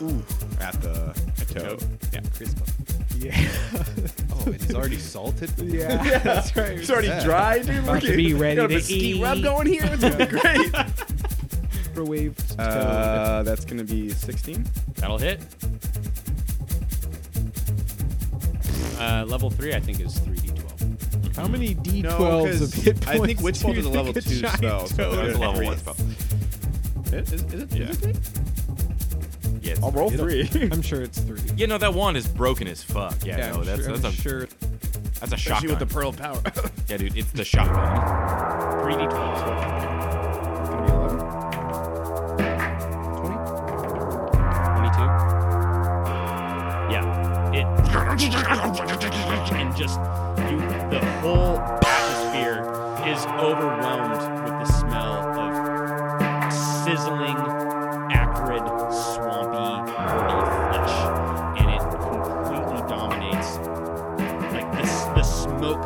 [0.00, 0.22] Ooh,
[0.60, 1.12] at the
[1.52, 1.82] toad.
[2.12, 2.20] Yeah,
[3.16, 3.48] Yeah.
[4.32, 5.50] Oh, and he's already salted.
[5.58, 6.18] yeah.
[6.20, 6.78] That's right.
[6.78, 7.24] it's already Yeah.
[7.24, 7.78] dry, dude.
[7.78, 9.42] About We're to be getting- ready got a to mesquite rub eat.
[9.42, 9.82] going here.
[9.84, 10.72] It's gonna be great.
[11.88, 12.60] Microwave toad.
[12.60, 14.64] uh, that's gonna be sixteen.
[14.94, 15.40] That'll hit.
[19.00, 20.37] Uh, level three, I think, is 3d12.
[21.38, 23.08] How many D12s No, of 'cause hit points?
[23.08, 24.86] I think witch bolt do is a level two giant spell.
[24.88, 25.96] So That's a level one spell.
[27.12, 27.72] Is, is, is it?
[27.74, 27.88] Yeah.
[27.90, 29.60] Is it three?
[29.62, 30.48] Yeah, I'll roll three.
[30.72, 31.40] I'm sure it's three.
[31.56, 33.24] Yeah, no, that wand is broken as fuck.
[33.24, 34.40] Yeah, Yeah, no, I'm that's sure, that's I'm a sure.
[34.46, 35.70] that's a Especially shotgun.
[35.70, 36.40] with the pearl power.
[36.88, 37.76] yeah, dude, it's the shotgun.
[38.82, 39.08] 3d12.
[39.08, 41.18] gonna be eleven.
[44.78, 45.00] 22.
[46.92, 47.52] Yeah.
[47.52, 47.64] It
[49.58, 50.04] and just you
[50.36, 50.37] the
[51.28, 52.60] whole atmosphere
[53.06, 54.12] is overwhelmed
[54.44, 57.36] with the smell of sizzling,
[58.10, 60.96] acrid, swampy, burning flesh.
[61.60, 63.50] And it completely dominates
[64.54, 65.82] like this the smoke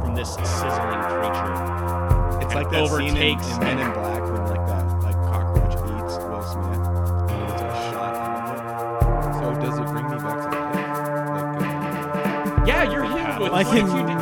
[0.00, 2.40] from this sizzling creature.
[2.40, 6.16] It's like that scene in, in Men in Black when like that like cockroach eats
[6.16, 6.84] Will Smith.
[7.28, 11.28] And it's a shot out of So does it bring me back to life?
[11.28, 14.17] Like, uh, Yeah, you're healed with Like like in-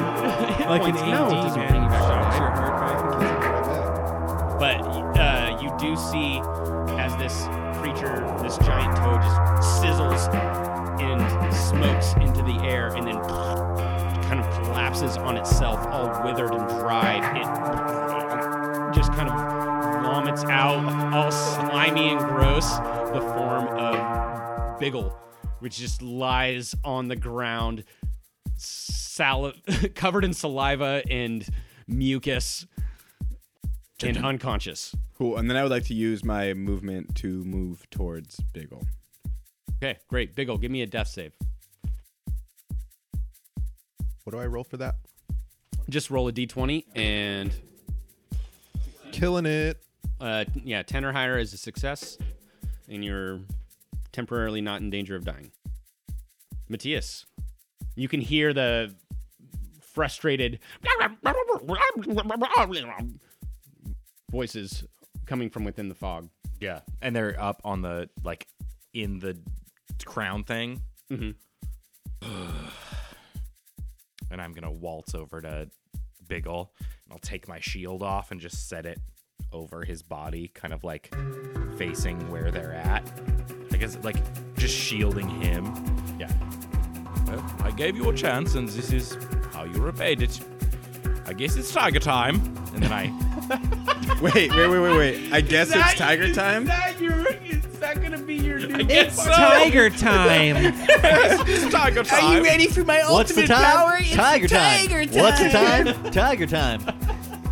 [0.66, 1.68] you like points, AD, no, it doesn't man.
[1.70, 2.22] bring you back to life.
[2.22, 4.58] bless your heart, but I can keep it right back.
[4.58, 6.40] But uh, you do see
[6.98, 7.44] as this
[7.80, 10.34] creature, this giant toad, just sizzles
[11.00, 13.16] and smokes into the air and then
[14.24, 17.22] kind of collapses on itself, all withered and dried.
[17.36, 19.34] It just kind of
[20.02, 22.76] vomits out, all slimy and gross,
[23.12, 25.14] the form of Biggle,
[25.60, 27.84] which just lies on the ground,
[29.16, 29.60] sali-
[29.94, 31.46] covered in saliva and
[31.88, 32.66] mucus
[34.02, 34.94] and unconscious.
[35.16, 35.38] Cool.
[35.38, 38.84] And then I would like to use my movement to move towards Biggle.
[39.82, 40.36] Okay, great.
[40.36, 41.32] Biggle, give me a death save.
[44.24, 44.96] What do I roll for that?
[45.88, 47.52] Just roll a d20 and
[49.12, 49.80] Killing it.
[50.20, 52.18] uh, yeah, 10 or higher is a success,
[52.88, 53.40] and you're
[54.12, 55.52] temporarily not in danger of dying.
[56.68, 57.24] Matthias,
[57.94, 58.94] you can hear the
[59.96, 60.58] frustrated
[64.30, 64.84] voices
[65.24, 66.28] coming from within the fog.
[66.60, 68.46] Yeah, and they're up on the like
[68.92, 69.38] in the
[70.04, 70.82] crown thing.
[71.10, 71.34] Mhm.
[74.30, 75.70] and I'm gonna waltz over to
[76.26, 79.00] Biggle, and I'll take my shield off and just set it
[79.52, 81.14] over his body, kind of like
[81.78, 83.02] facing where they're at.
[83.72, 84.16] I guess like
[84.56, 85.64] just shielding him.
[86.18, 86.30] Yeah.
[87.26, 89.16] Well, I gave you a chance, and this is
[89.56, 90.38] how you repaid it.
[91.24, 92.36] I guess it's tiger time.
[92.74, 93.06] And then I
[94.20, 95.32] Wait, wait, wait, wait, wait.
[95.32, 96.66] I guess it's tiger time.
[96.66, 97.26] that your?
[97.42, 98.86] Is that gonna be your new?
[98.88, 100.56] It's Tiger time.
[100.58, 102.42] it's tiger time.
[102.42, 104.02] ready for my What's the time?
[104.04, 104.90] Tiger time.
[105.12, 106.02] What's the time?
[106.12, 106.82] Tiger time.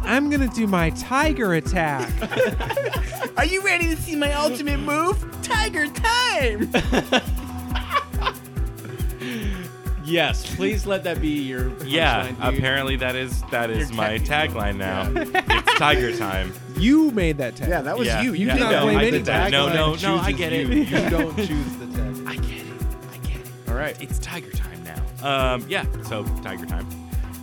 [0.03, 2.11] I'm gonna do my tiger attack.
[3.38, 5.25] Are you ready to see my ultimate move?
[5.43, 6.71] Tiger time.
[10.05, 11.73] Yes, please let that be your.
[11.85, 12.59] Yeah, punchline, dude.
[12.59, 15.11] apparently that is that is Your my tag- tagline now.
[15.17, 16.53] it's tiger time.
[16.77, 17.69] You made that tag.
[17.69, 18.35] Yeah, that was Yeah, you.
[18.35, 18.83] You yeah, did not that.
[18.83, 19.51] blame I any did that.
[19.51, 20.71] No, no, Tagline no, I chooses get you.
[20.71, 20.88] it.
[20.88, 22.23] You don't choose the tag.
[22.27, 22.67] I get it.
[23.12, 23.47] I get it.
[23.69, 24.03] All right.
[24.03, 25.55] It's tiger time now.
[25.55, 26.87] Um, yeah, so tiger time.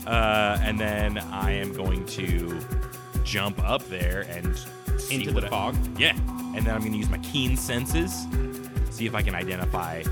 [0.05, 2.59] Uh, and then I am going to
[3.23, 4.55] jump up there and
[4.99, 5.99] see Into what the I- fog?
[5.99, 6.15] Yeah,
[6.55, 8.27] and then I'm going to use my keen senses,
[8.91, 10.03] see if I can identify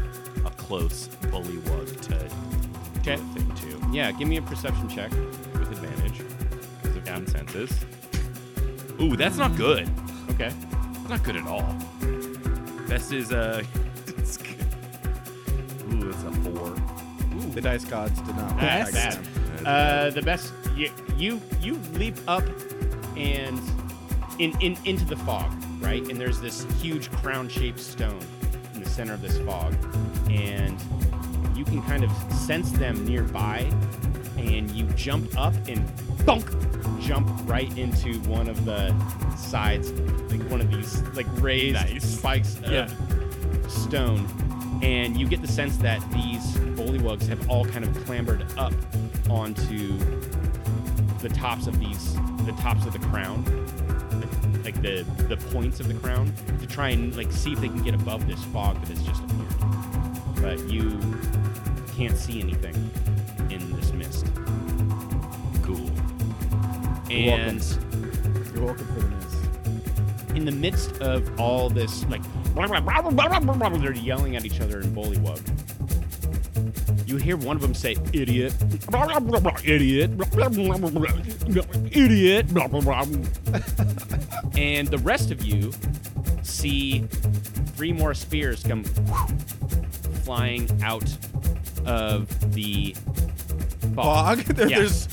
[0.46, 2.30] a close bullywug to
[3.00, 3.18] Okay.
[3.18, 5.12] thing to Yeah, give me a perception check.
[5.12, 6.22] with advantage
[6.82, 7.72] because of keen senses.
[9.02, 9.90] Ooh, that's not good.
[10.32, 10.52] Okay.
[11.08, 11.76] Not good at all.
[12.88, 13.64] Best is uh.
[14.08, 14.56] it's good.
[15.94, 16.76] Ooh, it's a four.
[17.54, 18.58] The dice gods did not.
[18.60, 19.22] That's Tiger
[19.64, 19.66] bad.
[19.66, 20.54] Uh, the best.
[20.76, 22.44] You you you leap up
[23.18, 23.60] and
[24.40, 26.02] in, in into the fog, right?
[26.10, 28.20] And there's this huge crown-shaped stone
[28.74, 29.74] in the center of this fog,
[30.30, 30.78] and
[31.60, 33.70] you can kind of sense them nearby,
[34.38, 35.86] and you jump up and
[36.20, 36.48] bonk,
[37.02, 38.96] jump right into one of the
[39.36, 39.92] sides,
[40.32, 42.90] like one of these like raised spikes of
[43.70, 44.26] stone,
[44.82, 48.74] and you get the sense that these bullywugs have all kind of clambered up
[49.30, 49.98] onto
[51.20, 53.44] the tops of these, the tops of the crown,
[54.64, 57.68] like, like the the points of the crown, to try and like see if they
[57.68, 59.46] can get above this fog that has just appeared.
[60.42, 60.98] But you
[62.00, 62.74] can't see anything
[63.50, 64.26] in this mist.
[65.64, 65.90] Cool.
[67.12, 67.62] And
[68.56, 69.36] You're welcome for the miss.
[70.34, 72.22] in the midst of all this, like,
[73.82, 75.42] they're yelling at each other in Bullywug.
[77.06, 78.54] You hear one of them say, idiot,
[79.66, 80.12] idiot,
[81.92, 82.46] idiot.
[84.58, 85.74] and the rest of you
[86.44, 87.00] see
[87.76, 88.86] three more spears come
[90.24, 91.04] flying out
[91.86, 92.96] of the
[93.96, 94.38] Fog?
[94.46, 94.80] They're Yeah.
[94.80, 95.10] just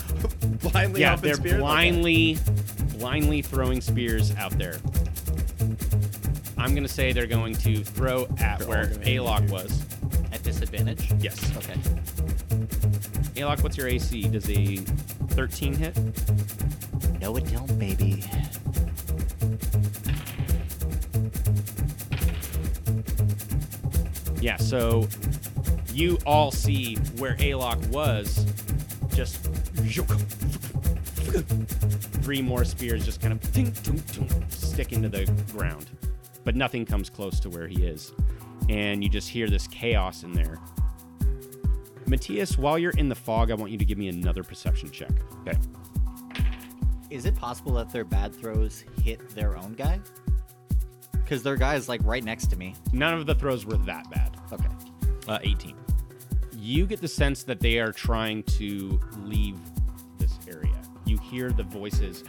[0.60, 1.52] blindly yeah, they're spears?
[1.54, 1.58] Okay.
[1.60, 2.38] blindly,
[2.98, 4.76] blindly throwing spears out there.
[6.58, 9.82] I'm gonna say they're going to throw at They're where gonna Alok was.
[10.32, 11.12] At disadvantage?
[11.20, 11.38] Yes.
[11.56, 11.74] Okay.
[13.40, 14.22] Alok, what's your AC?
[14.28, 14.76] Does a
[15.34, 15.96] 13 hit?
[17.20, 18.24] No, it don't, baby.
[24.40, 24.56] Yeah.
[24.56, 25.08] So
[25.96, 28.44] you all see where Alok was.
[29.14, 29.36] Just
[32.22, 35.86] three more spears just kind of ting, ting, ting, stick into the ground,
[36.44, 38.12] but nothing comes close to where he is,
[38.68, 40.58] and you just hear this chaos in there.
[42.06, 45.10] Matthias, while you're in the fog, I want you to give me another perception check.
[45.40, 45.58] Okay.
[47.08, 49.98] Is it possible that their bad throws hit their own guy?
[51.12, 52.74] Because their guy is like right next to me.
[52.92, 54.36] None of the throws were that bad.
[54.52, 54.68] Okay.
[55.26, 55.85] Uh, 18.
[56.66, 59.56] You get the sense that they are trying to leave
[60.18, 60.74] this area.
[61.04, 62.24] You hear the voices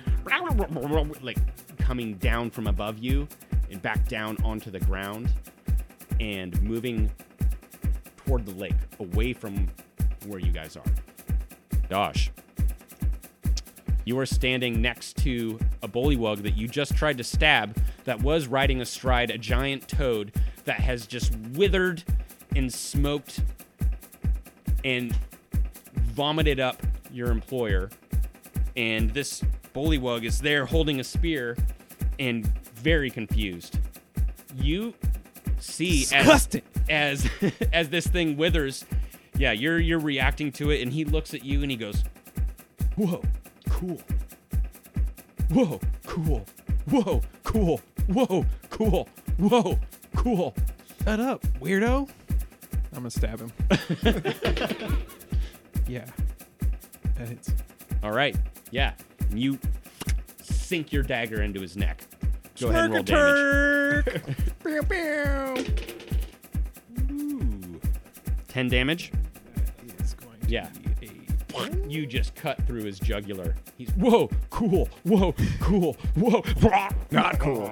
[1.23, 1.39] like
[1.79, 3.27] coming down from above you
[3.71, 5.33] and back down onto the ground
[6.19, 7.09] and moving
[8.15, 9.65] toward the lake, away from
[10.27, 10.83] where you guys are.
[11.89, 12.31] Dodge.
[14.05, 18.45] You are standing next to a bullywug that you just tried to stab that was
[18.45, 20.31] riding astride a giant toad
[20.65, 22.03] that has just withered
[22.55, 23.41] and smoked
[24.83, 25.15] and
[25.95, 27.89] vomited up your employer.
[28.75, 31.57] And this bullywug is there holding a spear
[32.19, 33.79] and very confused.
[34.55, 34.93] You
[35.59, 36.49] see as,
[36.89, 37.29] as
[37.73, 38.85] as this thing withers,
[39.37, 42.03] yeah, you're you're reacting to it, and he looks at you and he goes,
[42.95, 43.21] "Whoa,
[43.69, 44.01] cool.
[45.51, 46.45] Whoa, cool.
[46.89, 47.81] Whoa, cool.
[48.07, 49.09] Whoa, cool.
[49.37, 49.79] Whoa,
[50.15, 50.55] cool."
[51.03, 52.09] Shut up, weirdo.
[52.97, 53.51] I'm gonna stab him.
[55.87, 56.05] yeah.
[57.15, 57.53] That hits.
[58.01, 58.35] All right,
[58.71, 58.93] yeah,
[59.33, 59.59] you
[60.41, 62.01] sink your dagger into his neck.
[62.59, 64.05] Go ahead and roll damage.
[64.63, 65.65] Pew, pew.
[67.11, 67.79] Ooh.
[68.47, 69.11] Ten damage.
[69.85, 70.67] That is going to Yeah.
[70.83, 70.86] be a
[71.87, 73.55] You just cut through his jugular.
[73.77, 76.43] He's whoa, cool, whoa, cool, whoa,
[77.11, 77.71] not cool,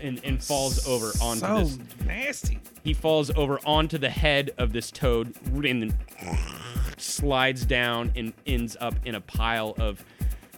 [0.00, 1.78] and and falls over onto so this.
[2.06, 2.58] nasty.
[2.84, 5.98] He falls over onto the head of this toad and then
[6.96, 10.04] slides down and ends up in a pile of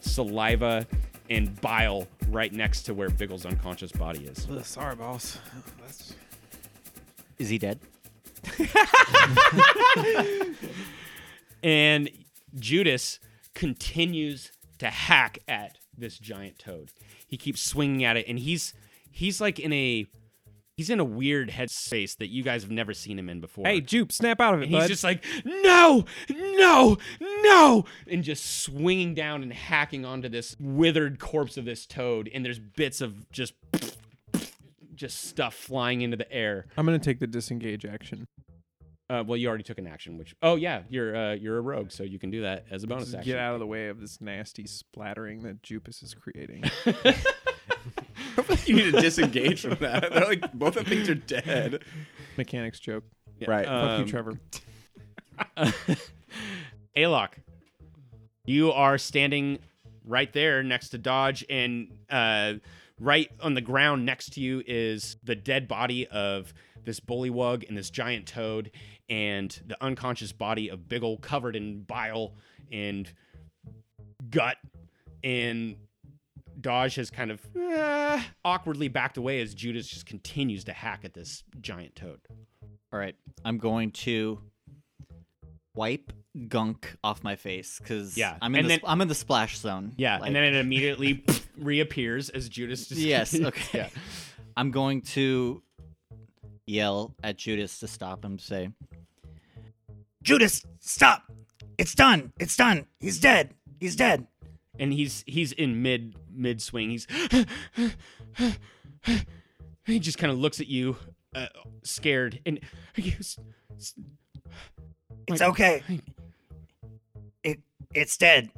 [0.01, 0.87] saliva
[1.31, 4.47] and bile right next to where Biggle's unconscious body is.
[4.51, 5.39] Ugh, sorry, boss.
[5.81, 6.15] That's
[7.39, 7.79] Is he dead?
[11.63, 12.11] And
[12.55, 13.21] Judas
[13.55, 16.91] continues to hack at this giant toad.
[17.27, 18.75] He keeps swinging at it, and he's
[19.11, 20.07] he's like in a
[20.77, 23.65] he's in a weird headspace that you guys have never seen him in before.
[23.67, 24.89] hey, Jupe, snap out of it, and he's bud.
[24.89, 31.57] just like, no, no, no, and just swinging down and hacking onto this withered corpse
[31.57, 32.29] of this toad.
[32.33, 33.55] And there's bits of just
[34.95, 36.67] just stuff flying into the air.
[36.77, 38.27] I'm gonna take the disengage action.
[39.11, 41.91] Uh, well, you already took an action, which oh yeah, you're uh, you're a rogue,
[41.91, 43.33] so you can do that as a bonus Just action.
[43.33, 46.65] get out of the way of this nasty splattering that Jupus is creating.
[48.67, 50.11] you need to disengage from that.
[50.13, 51.83] They're like both of things are dead.
[52.39, 53.05] Mechanics joke.
[53.47, 53.67] Right.
[53.67, 54.39] Fuck Um, you, Trevor.
[56.97, 57.31] Alok,
[58.47, 59.59] you are standing
[60.05, 62.55] right there next to Dodge, and uh,
[63.01, 67.77] right on the ground next to you is the dead body of this bullywug and
[67.77, 68.71] this giant toad,
[69.09, 72.35] and the unconscious body of Biggle covered in bile
[72.73, 73.11] and
[74.31, 74.57] gut.
[75.23, 75.77] And
[76.61, 81.15] Dodge has kind of uh, awkwardly backed away as Judas just continues to hack at
[81.15, 82.21] this giant toad.
[82.93, 83.17] All right.
[83.45, 84.41] I'm going to
[85.75, 86.13] wipe
[86.49, 89.59] gunk off my face because Yeah, I'm in and the then- I'm in the splash
[89.59, 89.93] zone.
[89.97, 91.25] Yeah, Like, and then it immediately
[91.59, 92.87] reappears as Judas.
[92.89, 93.63] Just yes, okay.
[93.79, 93.89] Yeah.
[94.57, 95.63] I'm going to
[96.67, 98.39] yell at Judas to stop him.
[98.39, 98.71] Say,
[100.25, 101.23] Judas, stop!
[101.79, 102.33] It's done.
[102.41, 102.87] It's done.
[102.99, 103.55] He's dead.
[103.79, 104.27] He's dead.
[104.79, 106.91] and he's he's in mid mid swing.
[106.91, 107.07] He's
[109.85, 110.97] he just kind of looks at you,
[111.35, 111.47] uh,
[111.83, 112.61] scared, and
[112.95, 113.39] he goes,
[115.29, 115.83] It's okay.
[117.43, 117.61] It
[117.95, 118.51] it's dead.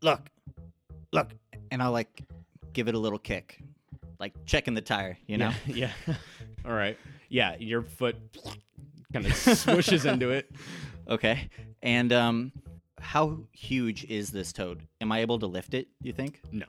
[0.00, 0.28] Look,
[1.12, 1.32] look,
[1.70, 2.22] and I'll like
[2.72, 3.60] give it a little kick,
[4.20, 5.18] like checking the tire.
[5.26, 5.50] You know.
[5.66, 6.14] yeah, yeah.
[6.64, 6.96] All right,
[7.28, 7.56] yeah.
[7.58, 8.16] Your foot
[9.12, 10.50] kind of swooshes into it.
[11.08, 11.48] Okay.
[11.82, 12.52] And um,
[13.00, 14.82] how huge is this toad?
[15.00, 15.88] Am I able to lift it?
[16.02, 16.40] You think?
[16.52, 16.66] No.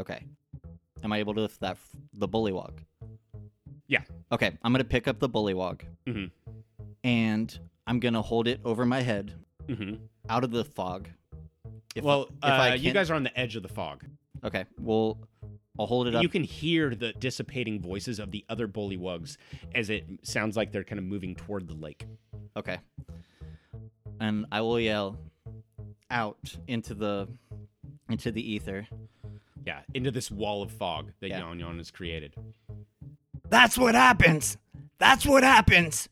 [0.00, 0.22] Okay.
[1.02, 2.78] Am I able to lift that f- the bullywug?
[3.86, 4.02] Yeah.
[4.32, 4.56] Okay.
[4.62, 6.30] I'm gonna pick up the bullywug, Mhm.
[7.04, 9.34] and I'm gonna hold it over my head,
[9.66, 9.94] hmm
[10.28, 11.08] out of the fog.
[11.94, 14.04] If well, if I uh, you can't- guys are on the edge of the fog.
[14.44, 14.66] Okay.
[14.78, 15.18] Well,
[15.78, 16.22] I'll hold it up.
[16.22, 19.36] You can hear the dissipating voices of the other bullywugs
[19.74, 22.04] as it sounds like they're kind of moving toward the lake.
[22.56, 22.78] Okay.
[24.20, 25.18] And I will yell
[26.10, 27.28] out into the
[28.08, 28.86] into the ether.
[29.66, 31.40] Yeah, into this wall of fog that Yeah.
[31.40, 32.34] Yon Yon has created.
[33.50, 34.56] That's what happens.
[34.98, 36.08] That's what happens.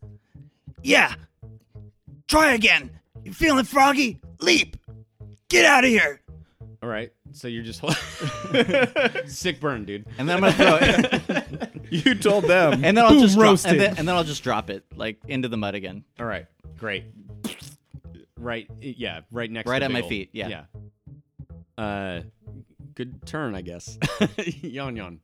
[0.82, 1.14] Yeah.
[2.28, 2.90] Try again.
[3.24, 4.20] You feeling froggy?
[4.40, 4.76] Leap.
[5.48, 6.20] Get out of here.
[6.82, 7.82] All right, so you're just
[9.26, 10.06] sick burn, dude.
[10.18, 11.72] And then I'm gonna throw it.
[11.88, 12.84] You told them.
[12.84, 13.70] and then I'll Boom, just drop, roasted.
[13.72, 16.02] and, then, and then I'll just drop it like into the mud again.
[16.18, 16.46] All right,
[16.78, 17.04] great.
[18.38, 19.68] Right, yeah, right next.
[19.68, 20.08] Right to at my Biggle.
[20.08, 20.48] feet, yeah.
[20.48, 21.82] Yeah.
[21.82, 22.22] Uh,
[22.94, 23.98] good turn, I guess.
[24.62, 25.20] Yon Yon.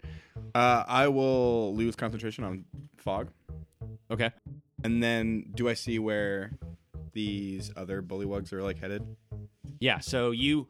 [0.54, 2.64] Uh, I will lose concentration on
[2.96, 3.30] fog,
[4.10, 4.30] Okay.
[4.84, 6.52] and then do I see where
[7.12, 9.02] these other bullywugs are like headed?
[9.80, 10.68] Yeah, so you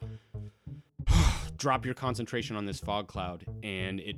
[1.56, 4.16] drop your concentration on this fog cloud and it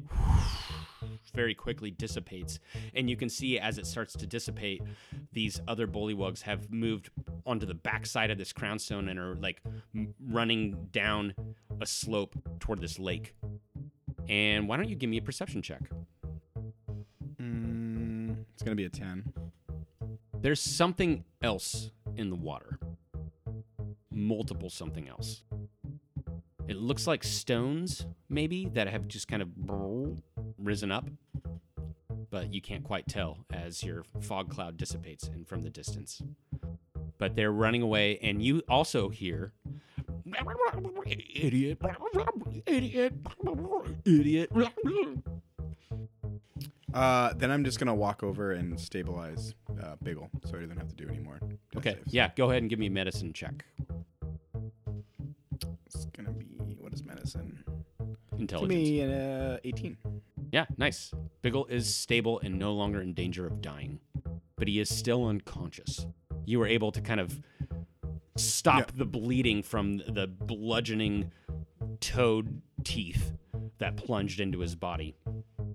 [1.35, 2.59] very quickly dissipates.
[2.95, 4.83] And you can see as it starts to dissipate,
[5.33, 7.11] these other bullywugs have moved
[7.45, 9.61] onto the backside of this crownstone and are like
[10.21, 11.35] running down
[11.81, 13.35] a slope toward this lake.
[14.29, 15.83] And why don't you give me a perception check?
[17.41, 19.33] Mm, it's gonna be a ten.
[20.41, 22.79] There's something else in the water.
[24.11, 25.43] Multiple something else.
[26.67, 29.49] It looks like stones, maybe, that have just kind of
[30.59, 31.07] risen up.
[32.35, 36.21] But you can't quite tell as your fog cloud dissipates and from the distance.
[37.17, 39.53] But they're running away, and you also hear.
[41.37, 41.79] Idiot.
[42.67, 43.15] Idiot.
[44.05, 44.51] Idiot.
[46.93, 50.89] Uh, then I'm just gonna walk over and stabilize uh, Biggle, so he doesn't have
[50.89, 51.39] to do anymore.
[51.77, 52.13] Okay, saves.
[52.15, 53.65] yeah, go ahead and give me a medicine check.
[55.87, 57.63] It's gonna be what is medicine?
[58.33, 58.75] Give Intelligence.
[58.75, 59.97] me an uh, 18.
[60.51, 61.13] Yeah, nice.
[61.45, 64.01] Biggle is stable and no longer in danger of dying,
[64.57, 66.07] but he is still unconscious.
[66.47, 67.39] You were able to kind of
[68.37, 71.31] stop the bleeding from the bludgeoning
[72.01, 73.33] toad teeth
[73.79, 75.15] that plunged into his body.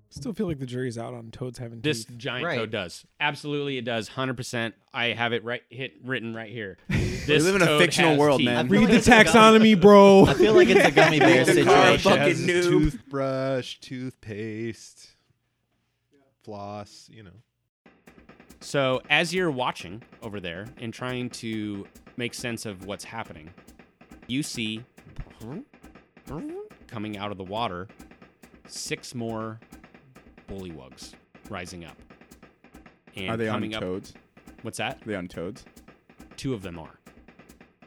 [0.09, 2.17] Still feel like the jury's out on toads having This teeth.
[2.17, 2.57] giant Right.
[2.57, 3.05] toad does.
[3.20, 4.09] Absolutely, it does.
[4.09, 4.74] 100%.
[4.91, 6.78] I have it right hit written right here.
[7.30, 8.45] We live in a fictional world, teeth.
[8.47, 8.67] man.
[8.70, 10.26] Read like the it's gummy- taxonomy, bro.
[10.26, 11.99] I feel like it's a gummy bear situation.
[11.99, 12.63] fucking noob.
[12.63, 15.09] Toothbrush, toothpaste,
[16.43, 17.09] floss.
[17.11, 17.31] You know.
[18.61, 21.87] So, as you're watching over there and trying to
[22.17, 23.49] make sense of what's happening,
[24.27, 24.83] you see
[26.87, 27.87] coming out of the water
[28.67, 29.59] six more
[30.49, 31.13] bullywugs
[31.49, 31.97] rising up.
[33.15, 34.13] And Are they on up, toads?
[34.61, 35.01] What's that?
[35.01, 35.65] Are they on toads?
[36.37, 36.99] Two of them are.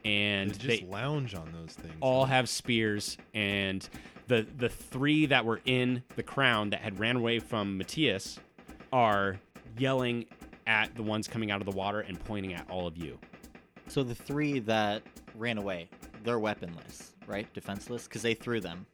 [0.04, 1.94] And They just they lounge on those things.
[2.00, 3.86] all have spears and
[4.28, 8.38] the the three that were in the crown that had ran away from Matthias
[8.92, 9.38] are
[9.78, 10.26] yelling
[10.66, 13.18] at the ones coming out of the water and pointing at all of you.
[13.88, 15.02] So the three that
[15.34, 15.88] ran away,
[16.24, 17.52] they're weaponless, right?
[17.52, 18.86] Defenseless, because they threw them.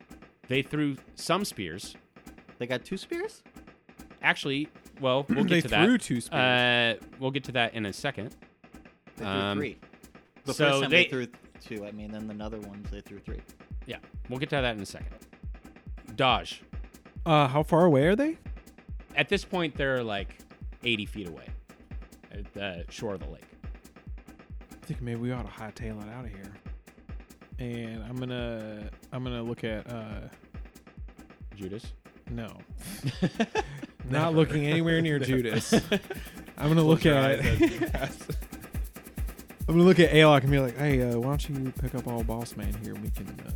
[0.49, 1.95] They threw some spears.
[2.59, 3.43] They got two spears.
[4.22, 4.68] Actually,
[5.01, 6.01] well, we'll get they to threw that.
[6.01, 6.41] two spears.
[7.03, 8.35] Uh, we'll get to that in a second.
[9.16, 9.79] They threw Um, three.
[10.45, 11.26] The so first time they- they, threw
[11.61, 11.85] two.
[11.87, 13.41] I mean, then the other ones they threw three.
[13.87, 13.99] Yeah,
[14.29, 15.09] we'll get to that in a second.
[16.16, 16.62] Dodge.
[17.26, 18.37] uh, how far away are they?
[19.16, 20.37] At this point, they're like
[20.85, 21.47] 80 feet away
[22.33, 23.43] at the shore of the lake.
[24.72, 26.53] I think maybe we ought to hightail it out of here.
[27.59, 30.20] And I'm gonna I'm gonna look at uh
[31.57, 31.93] Judas.
[32.31, 32.47] no.
[34.11, 35.72] Not looking anywhere near Judas.
[36.57, 38.16] I'm gonna look at eyes as you pass.
[39.68, 42.07] I'm gonna look at Alok and be like, "Hey, uh, why don't you pick up
[42.07, 42.95] all boss man here?
[42.95, 43.51] and We can uh,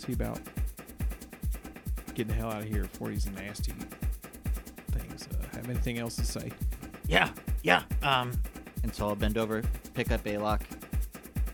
[0.00, 0.38] see about
[2.14, 3.72] getting the hell out of here before these nasty
[4.92, 6.50] things uh, have anything else to say."
[7.06, 7.30] Yeah,
[7.62, 7.82] yeah.
[8.02, 8.32] Um,
[8.82, 9.62] and so I'll bend over,
[9.94, 10.60] pick up Balok,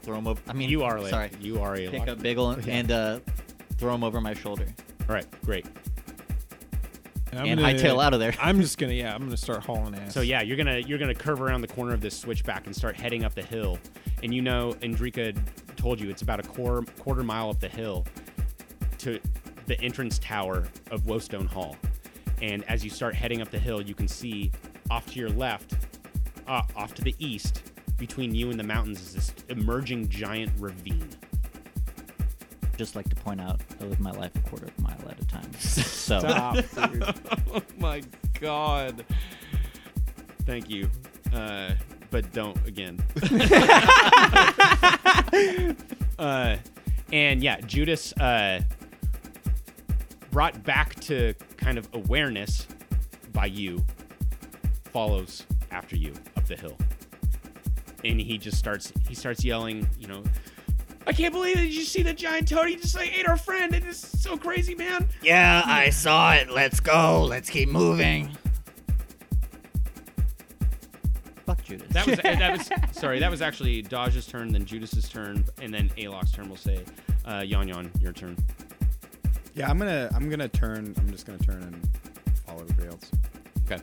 [0.03, 0.40] throw him over.
[0.49, 1.30] I mean, You are like, sorry.
[1.40, 2.09] You are a Pick lock.
[2.09, 3.20] up Bagel and uh,
[3.78, 4.66] throw him over my shoulder
[5.09, 5.66] All right, great.
[7.32, 8.32] I'm and gonna- hightail out of there.
[8.40, 10.14] I'm just gonna, yeah, I'm gonna start hauling ass.
[10.14, 12.97] So yeah, you're gonna you're gonna curve around the corner of this switchback and start
[12.97, 13.78] heading up the hill.
[14.22, 15.36] And you know, Andrika
[15.76, 18.07] told you it's about a quarter quarter mile up the hill
[19.07, 19.21] to
[19.67, 21.77] the entrance tower of Wostone Hall.
[22.43, 24.51] And as you start heading up the hill, you can see
[24.91, 25.75] off to your left,
[26.49, 27.63] uh, off to the east,
[27.99, 31.09] between you and the mountains is this emerging giant ravine.
[32.77, 35.21] Just like to point out, I live my life a quarter of a mile at
[35.21, 35.51] a time.
[35.61, 37.05] So Stop, dude.
[37.55, 38.03] oh my
[38.41, 39.05] god.
[40.47, 40.91] Thank you.
[41.33, 41.75] Uh,
[42.11, 42.99] but don't again.
[46.19, 46.57] uh,
[47.13, 48.61] and yeah, Judas uh,
[50.37, 52.66] brought back to kind of awareness
[53.32, 53.82] by you
[54.93, 56.76] follows after you up the hill.
[58.05, 60.22] And he just starts he starts yelling, you know,
[61.07, 61.62] I can't believe it.
[61.62, 62.68] Did you see the giant toad?
[62.68, 63.74] He just like ate our friend.
[63.74, 65.09] It is so crazy, man.
[65.22, 66.51] yeah, I saw it.
[66.51, 67.24] Let's go.
[67.24, 68.37] Let's keep moving.
[71.47, 71.89] Fuck Judas.
[71.93, 72.70] That was that was
[73.01, 73.20] sorry.
[73.20, 76.49] That was actually Dodge's turn, then Judas's turn, and then Alok's turn.
[76.49, 76.84] We'll say,
[77.24, 78.37] uh, Yon Yon, your turn.
[79.57, 80.95] Yeah, I'm gonna I'm gonna turn.
[80.99, 81.89] I'm just gonna turn and
[82.47, 83.11] follow everybody else.
[83.65, 83.83] Okay.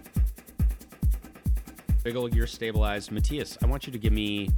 [2.04, 3.12] Biggle, you're stabilized.
[3.12, 4.50] Matthias, I want you to give me.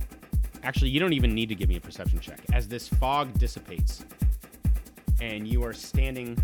[0.62, 2.42] Actually, you don't even need to give me a perception check.
[2.52, 4.04] As this fog dissipates,
[5.22, 6.38] and you are standing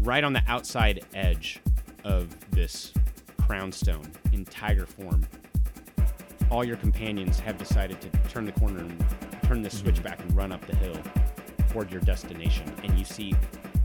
[0.00, 1.60] right on the outside edge
[2.04, 2.92] of this
[3.40, 5.26] crown stone in tiger form,
[6.50, 8.98] all your companions have decided to turn the corner and
[9.44, 9.78] turn the mm-hmm.
[9.78, 11.00] switch back and run up the hill
[11.70, 12.70] toward your destination.
[12.82, 13.34] And you see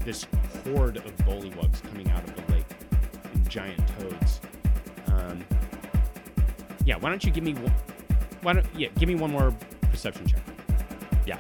[0.04, 0.26] this
[0.66, 2.66] horde of bullywugs coming out of the lake
[3.34, 4.42] and giant toads.
[5.08, 5.44] Um,
[6.86, 7.74] yeah, why don't you give me one?
[8.42, 9.54] Why don't yeah, give me one more
[9.90, 10.42] perception check.
[11.26, 11.38] Yeah,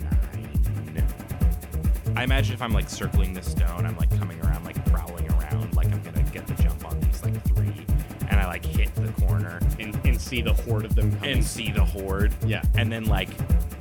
[0.00, 1.04] Nine.
[2.16, 5.74] I imagine if I'm like circling the stone, I'm like coming around, like prowling around,
[5.76, 7.86] like I'm gonna get the jump on these like three,
[8.28, 11.34] and I like hit the corner and, and see the horde of them coming.
[11.34, 12.32] and see the horde.
[12.46, 12.62] Yeah.
[12.76, 13.28] and then like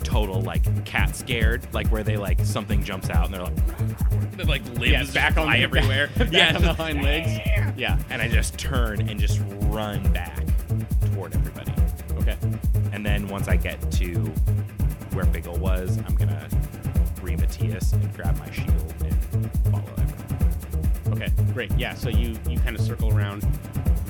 [0.04, 4.46] total like cat scared, like where they like something jumps out and they're like, they're
[4.46, 6.08] like limbs yeah, back on fly the- everywhere.
[6.18, 7.32] back yeah, on the hind legs.
[7.78, 7.98] Yeah.
[8.10, 10.44] and I just turn and just run back
[11.14, 11.72] toward everybody.
[12.22, 12.38] Okay.
[12.92, 14.14] And then once I get to
[15.14, 16.48] where Biggle was, I'm gonna
[17.22, 21.14] re Matthias and grab my shield and follow everyone.
[21.14, 21.32] Okay.
[21.54, 21.72] Great.
[21.78, 21.96] Yeah.
[21.96, 23.46] So you you kind of circle around,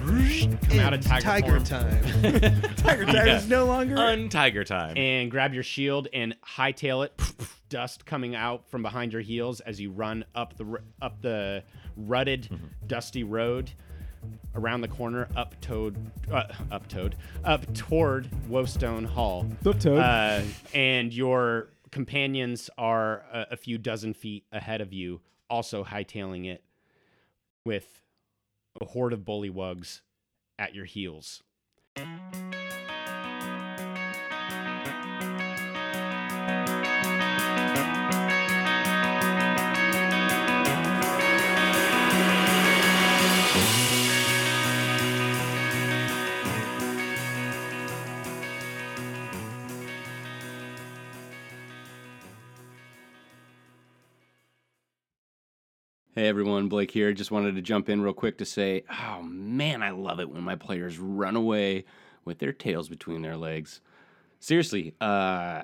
[0.03, 2.03] come out of tiger, form, time.
[2.77, 3.95] Tiger Tiger is no longer.
[3.95, 4.97] Untiger time.
[4.97, 7.19] and grab your shield and hightail it.
[7.69, 11.63] Dust coming out from behind your heels as you run up the up the
[11.95, 12.49] rutted,
[12.85, 13.71] dusty road
[14.55, 15.97] around the corner up Toad,
[16.31, 19.47] uh, up Toad, up toward Wostone Hall.
[19.65, 19.99] Up Toad.
[19.99, 20.41] Uh,
[20.73, 26.63] and your companions are a, a few dozen feet ahead of you, also hightailing it
[27.65, 28.02] with
[28.82, 30.01] a horde of bullywugs
[30.59, 31.41] at your heels.
[56.16, 57.11] Hey everyone, Blake here.
[57.11, 60.43] Just wanted to jump in real quick to say, oh man, I love it when
[60.43, 61.86] my players run away
[62.24, 63.82] with their tails between their legs.
[64.39, 65.64] Seriously, uh,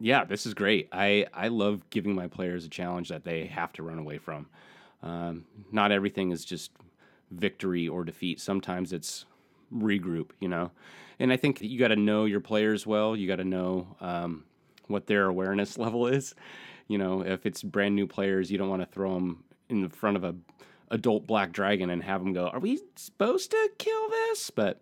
[0.00, 0.88] yeah, this is great.
[0.90, 4.48] I I love giving my players a challenge that they have to run away from.
[5.04, 6.72] Um, not everything is just
[7.30, 8.40] victory or defeat.
[8.40, 9.24] Sometimes it's
[9.72, 10.72] regroup, you know.
[11.20, 13.14] And I think you got to know your players well.
[13.14, 14.46] You got to know um,
[14.88, 16.34] what their awareness level is.
[16.88, 19.88] You know, if it's brand new players, you don't want to throw them in the
[19.90, 20.34] front of a
[20.90, 24.80] adult black dragon and have them go, "Are we supposed to kill this?" But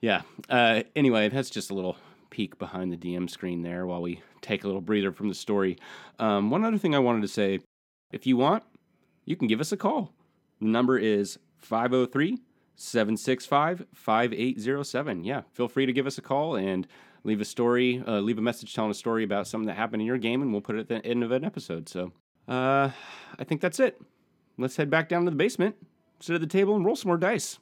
[0.00, 0.22] yeah.
[0.48, 1.96] Uh, anyway, that's just a little
[2.30, 5.78] peek behind the DM screen there while we take a little breather from the story.
[6.18, 7.60] Um, one other thing I wanted to say
[8.12, 8.62] if you want,
[9.24, 10.12] you can give us a call.
[10.60, 12.38] The number is 503
[12.76, 15.24] 765 5807.
[15.24, 16.86] Yeah, feel free to give us a call and
[17.28, 20.06] leave a story, uh, leave a message telling a story about something that happened in
[20.06, 21.88] your game, and we'll put it at the end of an episode.
[21.88, 22.12] So
[22.48, 22.90] uh,
[23.38, 24.00] I think that's it.
[24.56, 25.76] Let's head back down to the basement,
[26.18, 27.58] sit at the table, and roll some more dice.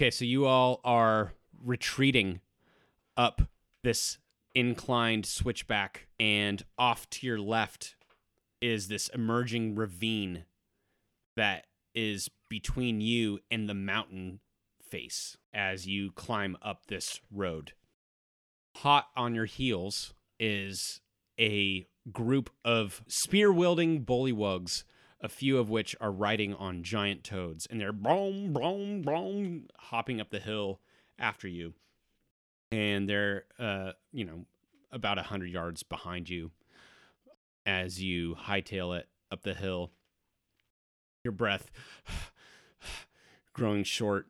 [0.00, 2.40] Okay, so you all are retreating
[3.18, 3.42] up
[3.84, 4.16] this
[4.54, 7.96] inclined switchback, and off to your left
[8.62, 10.46] is this emerging ravine
[11.36, 14.40] that is between you and the mountain
[14.82, 17.74] face as you climb up this road.
[18.76, 21.02] Hot on your heels is
[21.38, 24.84] a group of spear wielding bullywugs,
[25.20, 30.20] a few of which are riding on giant toads, and they're boom, boom, boom, hopping
[30.20, 30.80] up the hill
[31.18, 31.74] after you.
[32.72, 34.46] And they're, uh, you know,
[34.90, 36.50] about a hundred yards behind you
[37.66, 39.90] as you hightail it up the hill.
[41.22, 41.70] Your breath
[43.52, 44.26] growing short,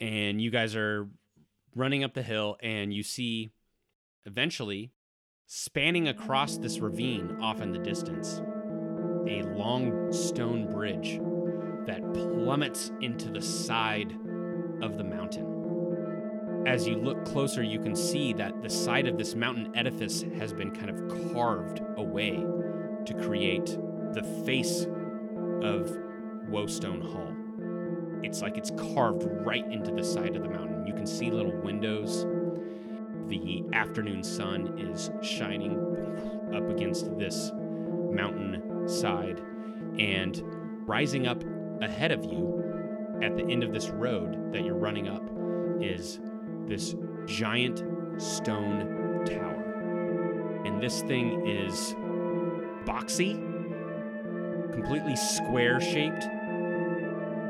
[0.00, 1.08] and you guys are
[1.74, 3.50] running up the hill, and you see
[4.24, 4.92] eventually
[5.46, 8.40] spanning across this ravine off in the distance
[9.28, 11.20] a long stone bridge
[11.86, 14.12] that plummets into the side
[14.82, 16.64] of the mountain.
[16.66, 20.52] As you look closer, you can see that the side of this mountain edifice has
[20.52, 22.44] been kind of carved away
[23.04, 23.78] to create
[24.12, 24.86] the face
[25.62, 25.96] of
[26.48, 27.32] Woestone Hall.
[28.24, 30.86] It's like it's carved right into the side of the mountain.
[30.86, 32.26] You can see little windows.
[33.28, 37.52] The afternoon sun is shining up against this
[38.10, 39.42] mountain side,
[39.98, 40.42] and
[40.86, 41.42] rising up
[41.80, 45.22] ahead of you at the end of this road that you're running up
[45.80, 46.20] is
[46.66, 46.94] this
[47.26, 47.82] giant
[48.20, 50.62] stone tower.
[50.64, 51.94] And this thing is
[52.84, 53.34] boxy,
[54.72, 56.24] completely square shaped,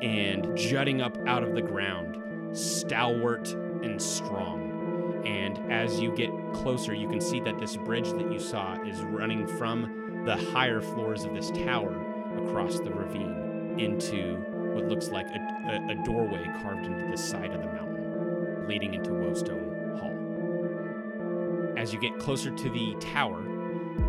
[0.03, 3.49] and jutting up out of the ground, stalwart
[3.83, 5.23] and strong.
[5.27, 9.01] And as you get closer, you can see that this bridge that you saw is
[9.03, 9.96] running from
[10.27, 11.95] the higher floors of this tower
[12.37, 14.35] across the ravine into
[14.75, 15.39] what looks like a,
[15.71, 21.79] a, a doorway carved into the side of the mountain, leading into Woestone Hall.
[21.79, 23.41] As you get closer to the tower,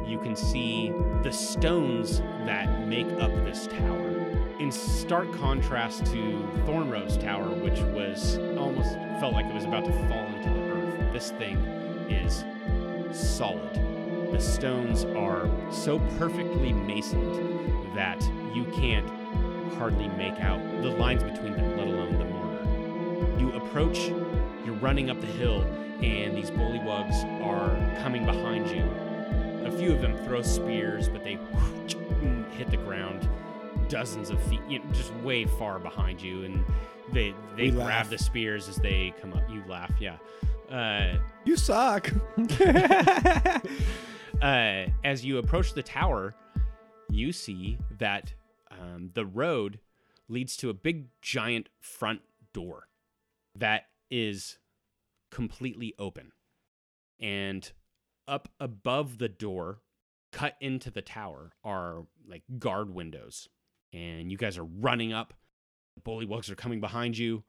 [0.07, 0.91] you can see
[1.21, 4.07] the stones that make up this tower.
[4.59, 9.93] In stark contrast to Thornrose Tower, which was almost felt like it was about to
[10.09, 11.57] fall into the earth, this thing
[12.09, 12.43] is
[13.15, 13.96] solid.
[14.31, 18.21] The stones are so perfectly masoned that
[18.53, 19.07] you can't
[19.75, 23.39] hardly make out the lines between them, let alone the mortar.
[23.39, 23.99] You approach,
[24.65, 25.61] you're running up the hill,
[26.03, 27.69] and these bullywugs are
[28.01, 28.83] coming behind you.
[29.65, 31.33] A few of them throw spears, but they
[32.57, 33.27] hit the ground
[33.89, 36.63] dozens of feet, you know, just way far behind you, and
[37.13, 38.09] they they We grab laugh.
[38.09, 39.49] the spears as they come up.
[39.49, 40.17] You laugh, yeah.
[40.69, 42.11] Uh, You suck.
[44.41, 46.35] uh, as you approach the tower,
[47.09, 48.33] you see that
[48.69, 49.79] um, the road
[50.29, 52.21] leads to a big, giant front
[52.53, 52.87] door
[53.55, 54.59] that is
[55.31, 56.31] completely open.
[57.19, 57.71] And
[58.27, 59.79] up above the door,
[60.31, 63.49] cut into the tower, are like guard windows.
[63.91, 65.33] And you guys are running up.
[65.95, 67.43] The bullywugs are coming behind you.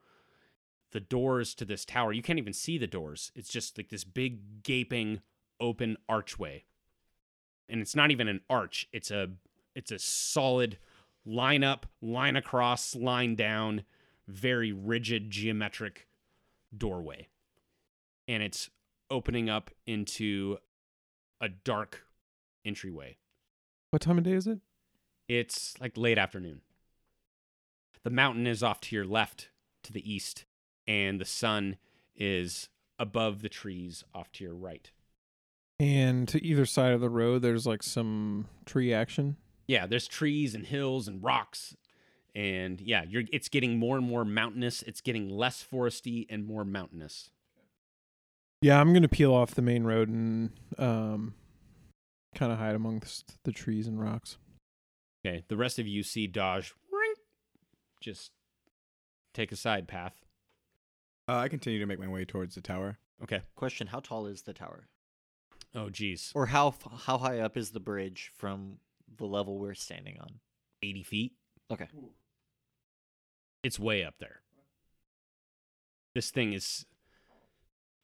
[0.93, 3.31] The doors to this tower, you can't even see the doors.
[3.35, 5.21] It's just like this big, gaping,
[5.61, 6.65] open archway
[7.69, 9.29] and it's not even an arch it's a
[9.75, 10.79] it's a solid
[11.25, 13.83] line up line across line down
[14.29, 16.07] very rigid geometric
[16.77, 17.29] doorway.
[18.29, 18.71] And it's
[19.11, 20.59] opening up into
[21.41, 22.05] a dark
[22.65, 23.17] entryway.
[23.91, 24.61] What time of day is it?
[25.29, 26.63] it's like late afternoon.
[28.03, 29.51] The mountain is off to your left
[29.83, 30.47] to the east
[30.87, 31.77] and the sun
[32.17, 34.91] is above the trees off to your right
[35.81, 39.37] And to either side of the road, there's like some tree action.
[39.67, 41.77] yeah there's trees and hills and rocks
[42.35, 46.65] and yeah you're it's getting more and more mountainous it's getting less foresty and more
[46.65, 47.31] mountainous
[48.63, 51.35] Yeah, I'm gonna peel off the main road and um,
[52.35, 54.37] kind of hide amongst the trees and rocks.
[55.25, 56.75] okay the rest of you see dodge
[58.01, 58.31] just
[59.35, 60.15] take a side path
[61.29, 62.99] Uh, I continue to make my way towards the tower.
[63.23, 64.87] okay Question: How tall is the tower,
[65.75, 66.75] oh geez or how
[67.07, 68.79] how high up is the bridge from
[69.17, 70.41] the level we're standing on?
[70.83, 71.33] 80 feet
[71.71, 71.89] Okay.
[73.63, 74.41] it's way up there
[76.15, 76.87] this thing is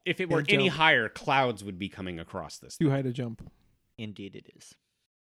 [0.05, 0.79] if it were Can't any jump.
[0.79, 3.51] higher clouds would be coming across this Too high to jump.
[3.97, 4.75] Indeed, it is.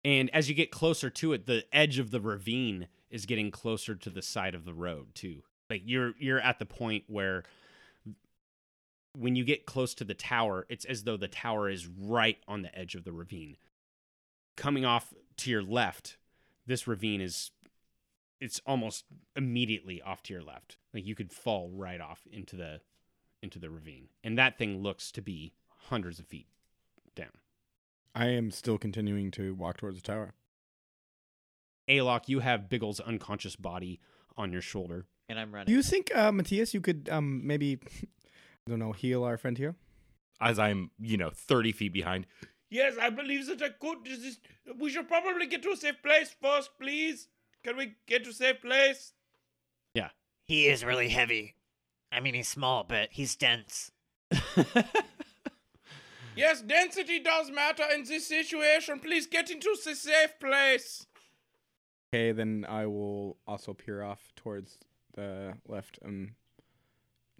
[0.05, 3.95] And as you get closer to it, the edge of the ravine is getting closer
[3.95, 5.41] to the side of the road too.
[5.69, 7.43] Like you're you're at the point where
[9.17, 12.61] when you get close to the tower, it's as though the tower is right on
[12.61, 13.57] the edge of the ravine.
[14.55, 16.17] Coming off to your left,
[16.65, 17.51] this ravine is
[18.39, 19.05] it's almost
[19.35, 20.77] immediately off to your left.
[20.93, 22.81] Like you could fall right off into the
[23.41, 24.09] into the ravine.
[24.23, 25.53] And that thing looks to be
[25.89, 26.47] hundreds of feet
[27.15, 27.31] down.
[28.15, 30.33] I am still continuing to walk towards the tower.
[31.87, 33.99] Alok, you have Biggle's unconscious body
[34.35, 35.05] on your shoulder.
[35.29, 35.67] And I'm running.
[35.67, 38.07] Do you think, uh, Matthias, you could um maybe, I
[38.67, 39.75] don't know, heal our friend here?
[40.39, 42.27] As I'm, you know, 30 feet behind.
[42.69, 44.03] Yes, I believe that I could.
[44.05, 44.39] This is-
[44.77, 47.29] we should probably get to a safe place first, please.
[47.63, 49.13] Can we get to a safe place?
[49.93, 50.09] Yeah.
[50.43, 51.55] He is really heavy.
[52.11, 53.91] I mean, he's small, but he's dense.
[56.35, 58.99] Yes, density does matter in this situation.
[58.99, 61.07] Please get into a safe place.
[62.13, 64.77] Okay, then I will also peer off towards
[65.15, 66.35] the left um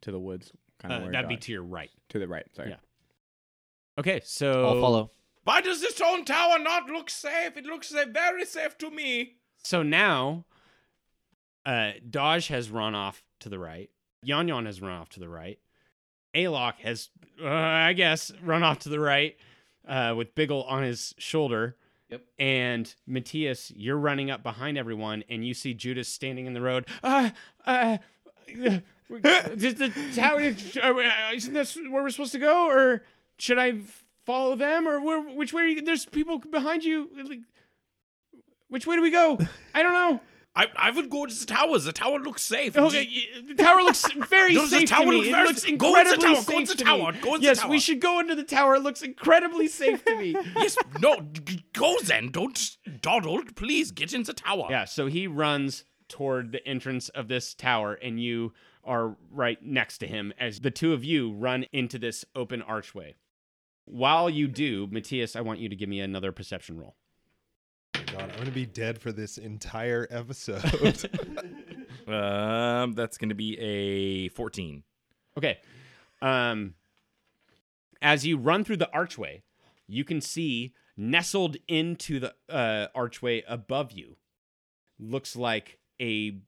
[0.01, 1.89] to the woods, kind of Uh, that'd be to your right.
[2.09, 2.45] to the right.
[2.55, 2.69] Sorry.
[2.69, 2.77] Yeah.
[3.99, 5.11] Okay, so I'll follow.
[5.43, 7.55] Why does this own tower not look safe?
[7.55, 9.37] It looks uh, very safe to me.
[9.63, 10.45] So now,
[11.65, 13.89] uh, Dodge has run off to the right.
[14.23, 15.59] Yon Yon has run off to the right.
[16.35, 17.09] Alok has,
[17.41, 19.37] uh, I guess, run off to the right
[19.87, 21.77] uh, with Biggle on his shoulder.
[22.09, 22.21] Yep.
[22.39, 26.87] And Matthias, you're running up behind everyone, and you see Judas standing in the road.
[27.03, 27.31] Uh,
[27.65, 27.97] uh,
[29.09, 32.67] is the tower, uh, isn't this where we're supposed to go?
[32.67, 33.03] Or
[33.37, 33.75] should I
[34.25, 34.87] follow them?
[34.87, 35.63] Or where, which way?
[35.63, 37.09] Are you, there's people behind you.
[37.27, 37.39] Like,
[38.69, 39.39] which way do we go?
[39.73, 40.21] I don't know.
[40.57, 41.77] I, I would go to the tower.
[41.77, 42.75] The tower looks safe.
[42.75, 43.07] Okay,
[43.47, 45.17] the tower looks very the safe tower to me.
[45.17, 47.37] look It looks go into the incredibly tower, go safe into the tower, go into
[47.37, 47.69] the yes, tower.
[47.69, 48.75] we should go into the tower.
[48.75, 50.35] It looks incredibly safe to me.
[50.55, 51.27] yes, no,
[51.73, 52.29] go then.
[52.29, 53.43] Don't dawdle.
[53.55, 54.65] Please get in the tower.
[54.71, 58.51] yeah, so he runs toward the entrance of this tower, and you
[58.87, 63.15] are right next to him as the two of you run into this open archway.
[63.85, 66.95] While you do, Matthias, I want you to give me another perception roll.
[67.93, 71.09] God, I'm gonna be dead for this entire episode.
[72.07, 74.83] Um, that's going to be a 14.
[75.37, 75.59] Okay.
[76.21, 76.75] Um,
[78.01, 79.43] as you run through the archway,
[79.87, 84.15] you can see nestled into the uh, archway above you
[84.99, 86.39] looks like a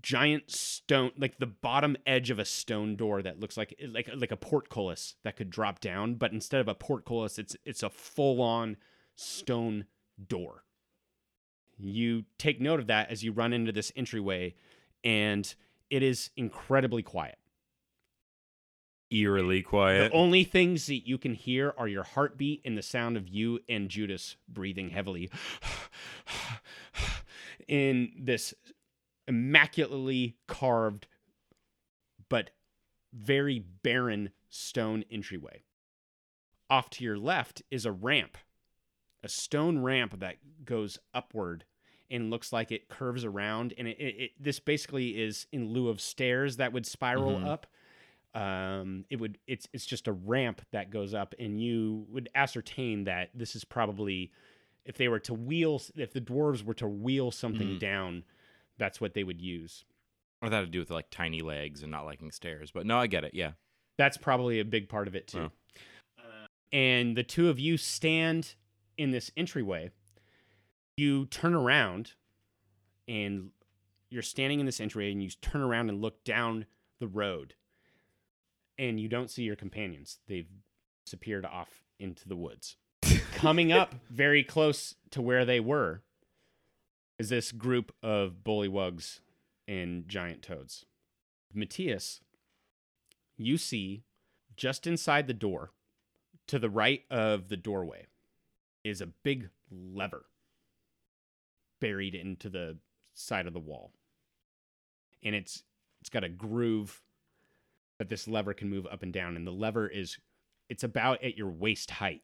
[0.00, 4.30] giant stone, like the bottom edge of a stone door that looks like like like
[4.30, 8.40] a portcullis that could drop down, but instead of a portcullis, it's it's a full
[8.40, 8.76] on
[9.16, 9.86] stone
[10.28, 10.64] door.
[11.78, 14.54] You take note of that as you run into this entryway,
[15.02, 15.52] and
[15.88, 17.38] it is incredibly quiet.
[19.10, 20.12] Eerily quiet.
[20.12, 23.58] The only things that you can hear are your heartbeat and the sound of you
[23.68, 25.30] and Judas breathing heavily
[27.68, 28.54] in this
[29.28, 31.06] immaculately carved
[32.28, 32.50] but
[33.12, 35.62] very barren stone entryway.
[36.68, 38.36] Off to your left is a ramp,
[39.24, 41.64] a stone ramp that goes upward
[42.10, 43.74] and looks like it curves around.
[43.76, 47.46] And it, it, it this basically is in lieu of stairs that would spiral Mhm.
[47.48, 47.66] up
[48.32, 53.02] um it would it's it's just a ramp that goes up and you would ascertain
[53.02, 54.30] that this is probably
[54.84, 57.78] if they were to wheel if the dwarves were to wheel something Mhm.
[57.80, 58.24] down
[58.80, 59.84] that's what they would use
[60.42, 62.72] Or that had to do with like tiny legs and not liking stairs.
[62.72, 63.34] But no, I get it.
[63.34, 63.52] Yeah.
[63.96, 65.50] that's probably a big part of it too
[66.18, 66.22] Oh.
[66.72, 68.54] And the two of you stand
[68.96, 69.90] in this entryway
[70.96, 72.12] you turn around
[73.08, 73.50] and
[74.10, 76.66] you're standing in this entryway and you turn around and look down
[76.98, 77.54] the road
[78.78, 80.48] and you don't see your companions they've
[81.06, 82.76] disappeared off into the woods
[83.34, 86.02] coming up very close to where they were
[87.20, 89.20] is this group of bullywugs
[89.68, 90.86] and giant toads.
[91.52, 92.22] Matthias
[93.36, 94.04] you see
[94.56, 95.72] just inside the door
[96.46, 98.06] to the right of the doorway
[98.84, 100.24] is a big lever
[101.78, 102.78] buried into the
[103.12, 103.92] side of the wall.
[105.22, 105.62] And it's
[106.00, 107.02] it's got a groove
[107.98, 110.16] that this lever can move up and down and the lever is
[110.70, 112.22] it's about at your waist height.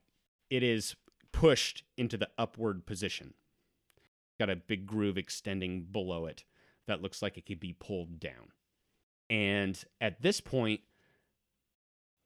[0.49, 0.97] It is
[1.33, 3.35] pushed into the upward position
[4.39, 6.45] got a big groove extending below it
[6.87, 8.53] that looks like it could be pulled down
[9.29, 10.81] and at this point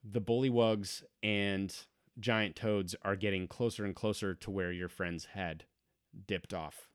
[0.03, 1.75] the bullywugs and
[2.19, 5.65] giant toads are getting closer and closer to where your friends head
[6.27, 6.89] dipped off.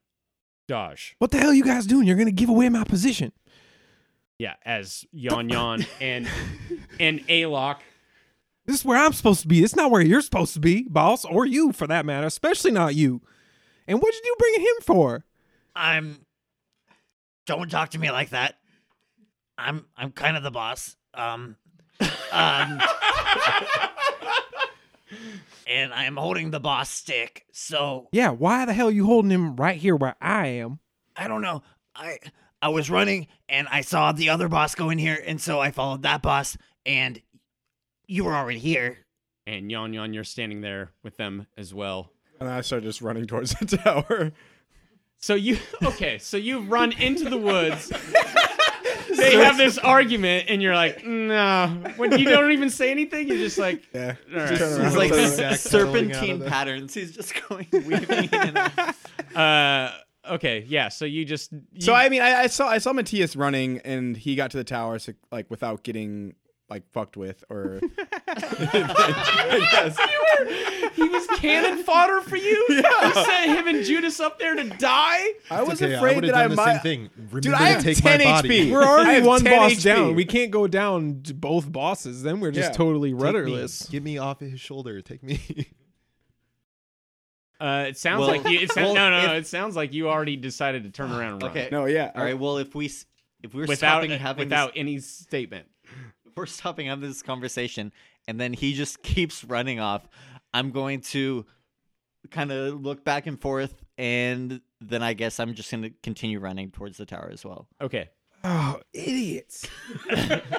[0.68, 1.16] Dodge.
[1.20, 2.08] What the hell are you guys doing?
[2.08, 3.32] You're gonna give away my position.
[4.38, 6.28] Yeah, as Yon Yon and
[7.00, 7.78] and Alok.
[8.66, 9.64] This is where I'm supposed to be.
[9.64, 12.96] It's not where you're supposed to be, boss, or you for that matter, especially not
[12.96, 13.22] you.
[13.88, 15.26] And what did you bring him for?
[15.76, 16.26] I'm.
[17.46, 18.56] Don't talk to me like that.
[19.58, 20.96] I'm I'm kind of the boss.
[21.14, 21.56] Um,
[22.32, 22.82] um,
[25.68, 27.46] and I'm holding the boss stick.
[27.52, 30.80] So Yeah, why the hell are you holding him right here where I am?
[31.16, 31.64] I don't know.
[31.96, 32.20] I
[32.62, 35.72] I was running and I saw the other boss go in here, and so I
[35.72, 37.22] followed that boss, and
[38.08, 38.98] you were already here.
[39.48, 42.12] And Yon Yon, you're standing there with them as well.
[42.40, 44.32] And I start just running towards the tower.
[45.18, 46.18] So you okay?
[46.18, 47.90] So you run into the woods.
[49.18, 51.68] they have this argument, and you're like, no.
[51.98, 54.16] When you don't even say anything, you're just like, Yeah.
[54.34, 54.58] all right.
[54.58, 54.86] Turn around.
[54.86, 56.94] He's like Backpedaling out of serpentine the- patterns.
[56.94, 58.34] He's just going weaving in.
[58.34, 59.36] and out.
[59.36, 60.90] Uh, okay, yeah.
[60.90, 64.16] So you just you, So I mean, I, I saw I saw Matthias running, and
[64.18, 66.36] he got to the tower so, like without getting
[66.70, 67.80] like fucked with or.
[68.28, 69.98] I guess.
[70.96, 72.66] he was cannon fodder for you.
[73.06, 75.24] You sent him and Judas up there to die.
[75.52, 76.74] I was okay, afraid would've that I might.
[76.74, 77.10] same thing.
[77.18, 78.50] Remember Dude, I have take 10 my body.
[78.68, 78.72] HP.
[78.74, 79.84] We're already one boss HP.
[79.84, 80.16] down.
[80.16, 82.24] We can't go down to both bosses.
[82.24, 82.76] Then we're just Yeah.
[82.78, 83.24] totally Take me.
[83.24, 83.90] rudderless.
[83.90, 85.02] Get me off of his shoulder.
[85.02, 85.40] Take me.
[87.60, 88.60] Uh, it sounds Well- like you.
[88.60, 89.34] It sounds, well, no, no, no.
[89.36, 91.52] It sounds like you already decided to turn around and run.
[91.52, 91.70] Okay.
[91.72, 92.12] No, yeah.
[92.16, 92.38] All right.
[92.38, 92.88] Well, if we
[93.44, 95.68] if we're Without stopping having without this, any statement.
[96.36, 97.92] If we're stopping having this conversation,
[98.28, 100.08] and then he just keeps running off,
[100.54, 101.46] I'm going to
[102.32, 106.40] kind of look back and forth, and then I guess I'm just going to continue
[106.40, 107.68] running towards the tower as well.
[107.82, 108.10] Okay.
[108.44, 109.68] Oh, idiots!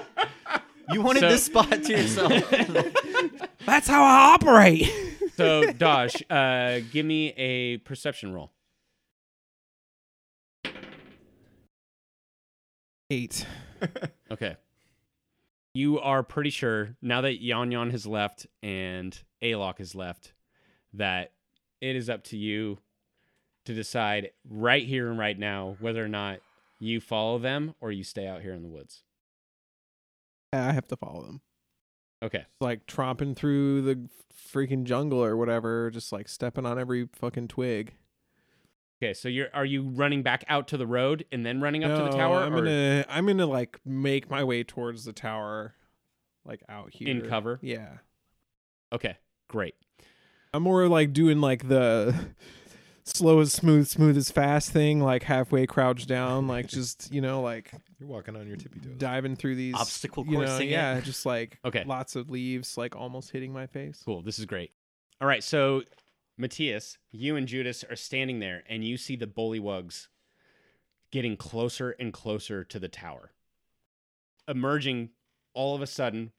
[0.88, 2.32] You wanted So- this spot to yourself.
[3.66, 4.88] That's how I operate.
[5.36, 8.52] So Dodge, uh, give me a perception roll.
[13.10, 13.44] Eight.
[14.30, 14.56] Okay.
[15.76, 20.32] You are pretty sure now that Yon Yon has left and Alok has left
[20.94, 21.32] that
[21.82, 22.78] it is up to you
[23.66, 26.38] to decide right here and right now whether or not
[26.78, 29.02] you follow them or you stay out here in the woods.
[30.50, 31.42] I have to follow them.
[32.22, 32.46] Okay.
[32.58, 37.92] Like tromping through the freaking jungle or whatever, just like stepping on every fucking twig.
[39.02, 41.90] Okay, so you're are you running back out to the road and then running up
[41.96, 45.12] to the No, tower I'm or gonna I'm gonna like make my way towards the
[45.12, 45.74] tower,
[46.44, 47.58] like out here in cover?
[47.62, 47.98] Yeah,
[48.92, 49.16] Okay,
[49.48, 49.74] great.
[50.54, 52.14] I'm more like doing like the
[53.04, 57.42] slow as smooth, smooth as fast thing, like halfway crouched down, like just you know
[57.42, 58.94] like You're walking on your tippy toes.
[58.96, 60.72] diving through these Obstacle you know, coursing it.
[60.72, 61.84] Yeah, just like Okay.
[61.86, 64.00] lots of leaves, like almost hitting my face.
[64.06, 64.22] Cool.
[64.22, 64.72] This is great.
[65.20, 65.44] All right.
[65.44, 65.82] So,
[66.38, 70.08] Matthias, you and Judas are standing there, and you see the bullywugs
[71.10, 73.32] getting closer and closer to the tower.
[74.48, 75.10] Emerging
[75.54, 76.32] all of a sudden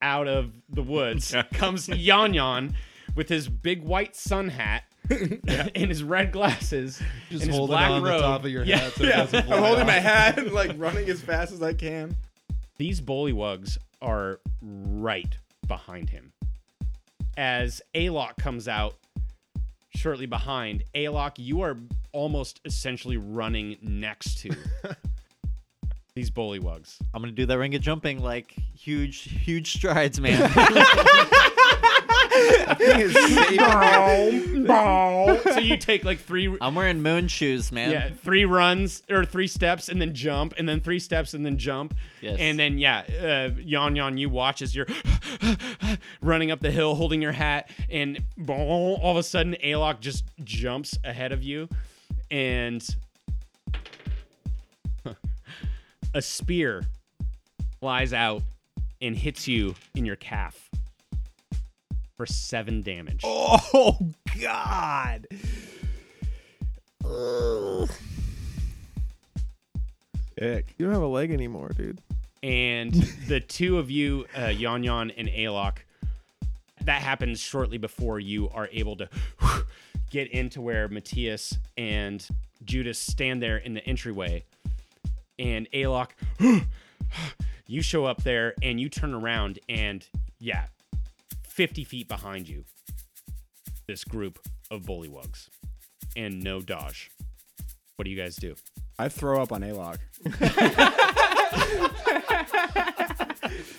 [0.00, 2.74] out of the woods comes Yon Yon
[3.14, 7.00] with his big white sun hat and his red glasses
[7.30, 8.14] Just and his black on robe.
[8.14, 8.78] the top of your Yeah.
[8.78, 11.72] hat so Yeah, doesn't I'm holding my hat and like running as fast as I
[11.74, 12.16] can.
[12.78, 15.36] These bullywugs are right
[15.68, 16.32] behind him.
[17.36, 18.96] As Alok comes out
[19.94, 21.78] shortly behind, Alok, you are
[22.12, 24.54] almost essentially running next to
[26.14, 26.96] these bullywugs.
[27.14, 30.50] I'm gonna do that ring of jumping, like huge, huge strides, man.
[35.44, 37.90] so you take like three I'm wearing moon shoes, man.
[37.90, 41.58] yeah, three runs or three steps and then jump and then three steps and then
[41.58, 41.94] jump.
[42.20, 42.36] Yes.
[42.38, 44.86] And then yeah, uh, Yon Yon, you watch as you're
[46.22, 50.24] running up the hill holding your hat and boom, all of a sudden Alok just
[50.44, 51.68] jumps ahead of you
[52.30, 52.86] and
[56.14, 56.84] a spear
[57.80, 58.42] flies out
[59.00, 60.70] and hits you in your calf
[62.16, 63.20] for seven damage.
[63.24, 65.26] Oh God!
[67.04, 67.90] Ugh.
[70.40, 70.74] Ick.
[70.78, 72.00] You don't have a leg anymore, dude.
[72.42, 72.92] and
[73.28, 75.78] the two of you, uh, Yon Yon and Alok,
[76.84, 79.08] that happens shortly before you are able to
[80.10, 82.26] get into where Matthias and
[82.64, 84.44] Judas stand there in the entryway.
[85.38, 86.10] And Alok,
[87.66, 90.06] you show up there and you turn around, and
[90.40, 90.66] yeah,
[91.52, 92.64] 50 feet behind you,
[93.86, 94.38] this group
[94.70, 95.48] of bullywugs
[96.16, 97.10] and no dodge.
[97.96, 98.54] What do you guys do?
[98.98, 99.98] I throw up on Alok.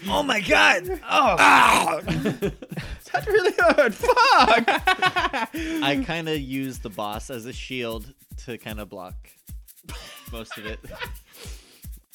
[0.09, 0.99] Oh my god!
[1.09, 3.95] Oh, That's really hard.
[3.95, 4.65] Fuck.
[5.55, 8.13] I kind of use the boss as a shield
[8.45, 9.15] to kind of block
[10.32, 10.80] most of it.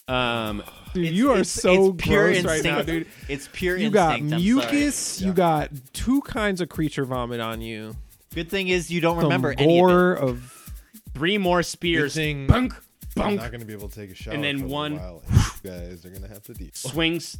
[0.08, 0.62] Um,
[0.94, 3.06] Dude, It's- you are it's- so it's pure gross right now, dude.
[3.28, 4.34] It's pure You got instinct.
[4.34, 5.20] I'm mucus.
[5.20, 7.94] You got two kinds of creature vomit on you.
[8.34, 9.80] Good thing is you don't Some remember any of it.
[9.80, 10.72] gore of
[11.14, 12.14] three more spears.
[12.14, 13.36] thing Bunk, I'm bunk.
[13.40, 14.32] not going to be able to take a shot.
[14.34, 16.70] And then for a one- while, and you guys are going to have to deal.
[16.72, 17.36] swings,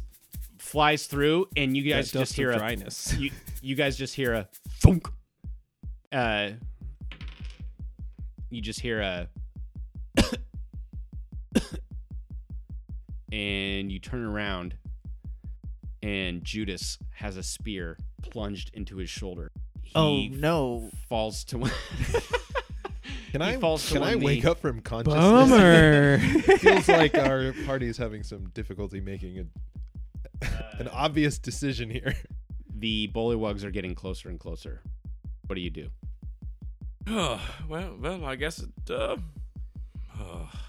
[0.59, 3.15] flies through, and you guys that just hear of a dryness.
[3.17, 3.31] you,
[3.63, 4.47] you guys just hear a
[4.79, 5.07] thunk.
[6.11, 6.51] Uh,
[8.51, 9.27] you just hear a
[13.31, 14.75] and you turn around,
[16.01, 19.51] and Judas has a spear plunged into his shoulder.
[19.83, 20.89] He Oh no!
[21.07, 21.71] falls to one.
[23.31, 25.21] Can I falls can I one wake up from consciousness?
[25.23, 26.17] Bummer.
[26.57, 29.47] Feels like our party is having some difficulty making
[30.41, 30.47] a,
[30.79, 32.15] an obvious decision here.
[32.75, 34.81] the bullywugs are getting closer and closer.
[35.45, 35.89] What do you do?
[37.07, 38.69] Oh, well, well, I guess it.
[38.91, 39.17] Uh,
[40.19, 40.49] oh.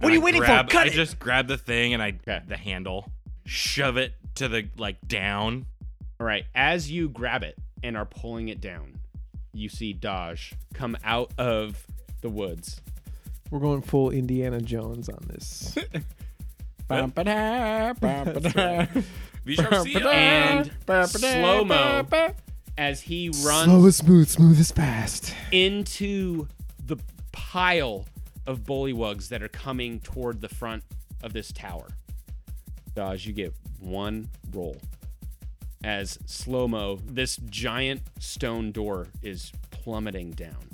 [0.00, 0.46] What are you I waiting for?
[0.46, 0.92] grab- Cut I it!
[0.94, 2.12] just grab the thing and I
[2.46, 3.10] the handle,
[3.44, 5.66] shove it to the like down.
[6.18, 8.98] All right, as you grab it and are pulling it down,
[9.52, 11.86] you see Dodge come out of
[12.20, 12.80] the woods.
[13.50, 15.76] We're going full Indiana Jones on this.
[19.44, 19.96] We shall see.
[19.96, 20.70] And
[21.08, 22.04] slow mo
[22.76, 25.34] as he runs Slow is smooth, smooth is fast.
[25.52, 26.46] into
[26.86, 26.96] the
[27.32, 28.06] pile
[28.50, 30.82] of bullywugs that are coming toward the front
[31.22, 31.86] of this tower.
[32.94, 34.76] Dodge, you get one roll.
[35.82, 40.68] As slow mo, this giant stone door is plummeting down.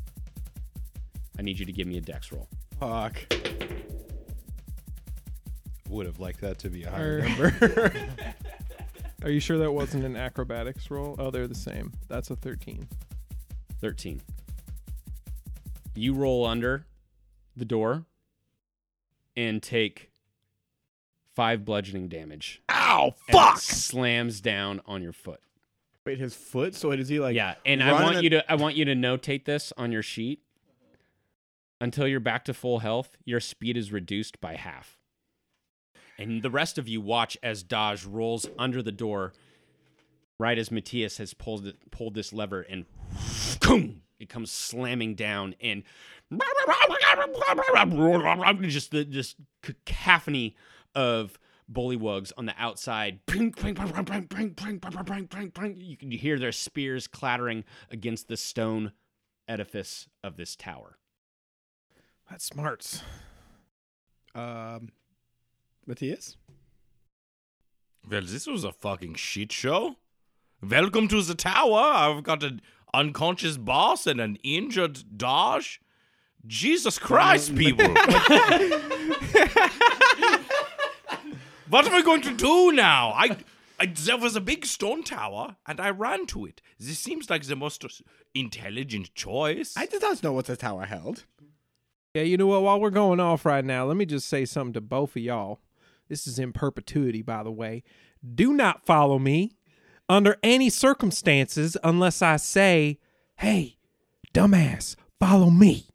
[1.38, 2.48] I need you to give me a dex roll.
[2.80, 3.16] Fuck.
[5.88, 7.28] Would have liked that to be a higher Er.
[7.28, 7.92] number.
[9.22, 11.14] Are you sure that wasn't an acrobatics roll?
[11.18, 11.92] Oh, they're the same.
[12.08, 12.88] That's a 13.
[13.80, 14.20] 13.
[15.94, 16.84] You roll under
[17.56, 18.04] the door
[19.36, 20.10] and take
[21.34, 22.62] five bludgeoning damage.
[22.70, 23.14] Ow!
[23.30, 23.58] Fuck!
[23.58, 25.40] slams down on your foot.
[26.04, 26.74] Wait, his foot.
[26.74, 27.34] So does he like?
[27.34, 30.02] yeah, and I want and- you to I want you to notate this on your
[30.02, 30.40] sheet.
[31.78, 34.96] Until you're back to full health, your speed is reduced by half.
[36.18, 39.34] And the rest of you watch as Dodge rolls under the door,
[40.38, 42.86] right as Matthias has pulled it, pulled this lever, and
[44.18, 45.82] it comes slamming down, and
[48.62, 50.56] just the just cacophony
[50.94, 51.38] of
[51.70, 53.20] bullywugs on the outside.
[53.32, 53.50] You
[55.96, 58.92] can hear their spears clattering against the stone
[59.48, 60.98] edifice of this tower.
[62.30, 63.02] That's smarts.
[64.34, 64.90] Um,
[65.86, 66.36] Matthias.
[68.08, 69.96] Well, this was a fucking shit show.
[70.62, 71.80] Welcome to the tower.
[71.80, 72.60] I've got an
[72.94, 75.80] unconscious boss and an injured Dodge.
[76.46, 77.88] Jesus Christ, people.
[81.68, 83.10] what am I going to do now?
[83.10, 83.36] I,
[83.80, 86.62] I there was a big stone tower and I ran to it.
[86.78, 87.84] This seems like the most
[88.34, 89.74] intelligent choice.
[89.76, 91.24] I did not know what the tower held.
[92.14, 92.62] Yeah, you know what?
[92.62, 95.60] While we're going off right now, let me just say something to both of y'all.
[96.08, 97.82] This is in perpetuity, by the way.
[98.34, 99.52] Do not follow me
[100.08, 102.98] under any circumstances unless I say,
[103.36, 103.76] hey,
[104.34, 105.86] dumbass, follow me.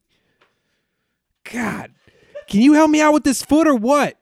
[1.52, 1.92] God,
[2.48, 4.18] can you help me out with this foot or what?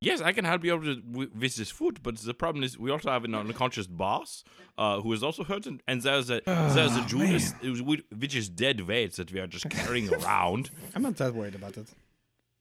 [0.00, 2.78] Yes, I can help you out with, with with this foot, but the problem is
[2.78, 4.44] we also have an unconscious boss
[4.76, 7.82] uh, who is also hurt, and, and there's a there's a Judas who's-
[8.16, 10.70] which is dead weight that we are just carrying around.
[10.94, 11.88] I'm not that worried about it.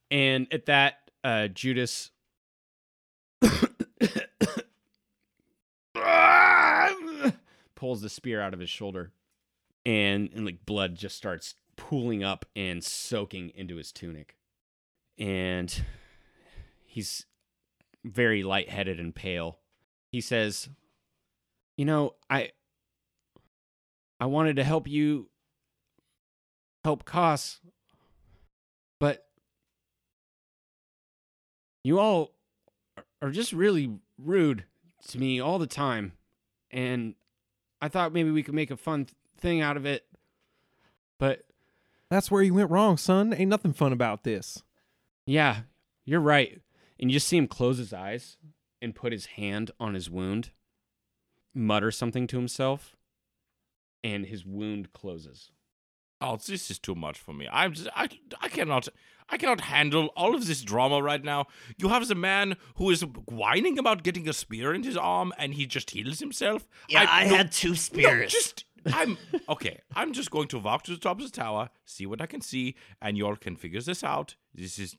[0.09, 2.09] And at that, uh, Judas
[7.77, 9.13] pulls the spear out of his shoulder,
[9.85, 14.35] and, and like blood just starts pooling up and soaking into his tunic,
[15.17, 15.85] and
[16.85, 17.25] he's
[18.03, 19.59] very lightheaded and pale.
[20.11, 20.67] He says,
[21.77, 22.51] "You know, I
[24.19, 25.29] I wanted to help you
[26.83, 27.59] help Koss,
[28.99, 29.27] but
[31.83, 32.33] you all
[33.21, 34.63] are just really rude
[35.07, 36.13] to me all the time.
[36.71, 37.15] And
[37.81, 40.05] I thought maybe we could make a fun th- thing out of it.
[41.19, 41.43] But
[42.09, 43.33] That's where you went wrong, son.
[43.33, 44.63] Ain't nothing fun about this.
[45.25, 45.61] yeah,
[46.05, 46.61] you're right.
[46.99, 48.37] And you just see him close his eyes
[48.81, 50.51] and put his hand on his wound,
[51.53, 52.95] mutter something to himself,
[54.03, 55.51] and his wound closes.
[56.19, 57.47] Oh, this is too much for me.
[57.51, 58.09] I'm just, I
[58.41, 58.87] I cannot
[59.29, 61.45] I cannot handle all of this drama right now.
[61.77, 65.53] You have the man who is whining about getting a spear in his arm, and
[65.53, 66.67] he just heals himself.
[66.89, 68.31] Yeah, I, no- had two No, spears.
[68.31, 69.17] just I'm
[69.49, 69.81] okay.
[69.95, 72.41] I'm just going to walk to the top of the tower, see what I can
[72.41, 74.35] see, and y'all can figure this out.
[74.55, 74.95] This is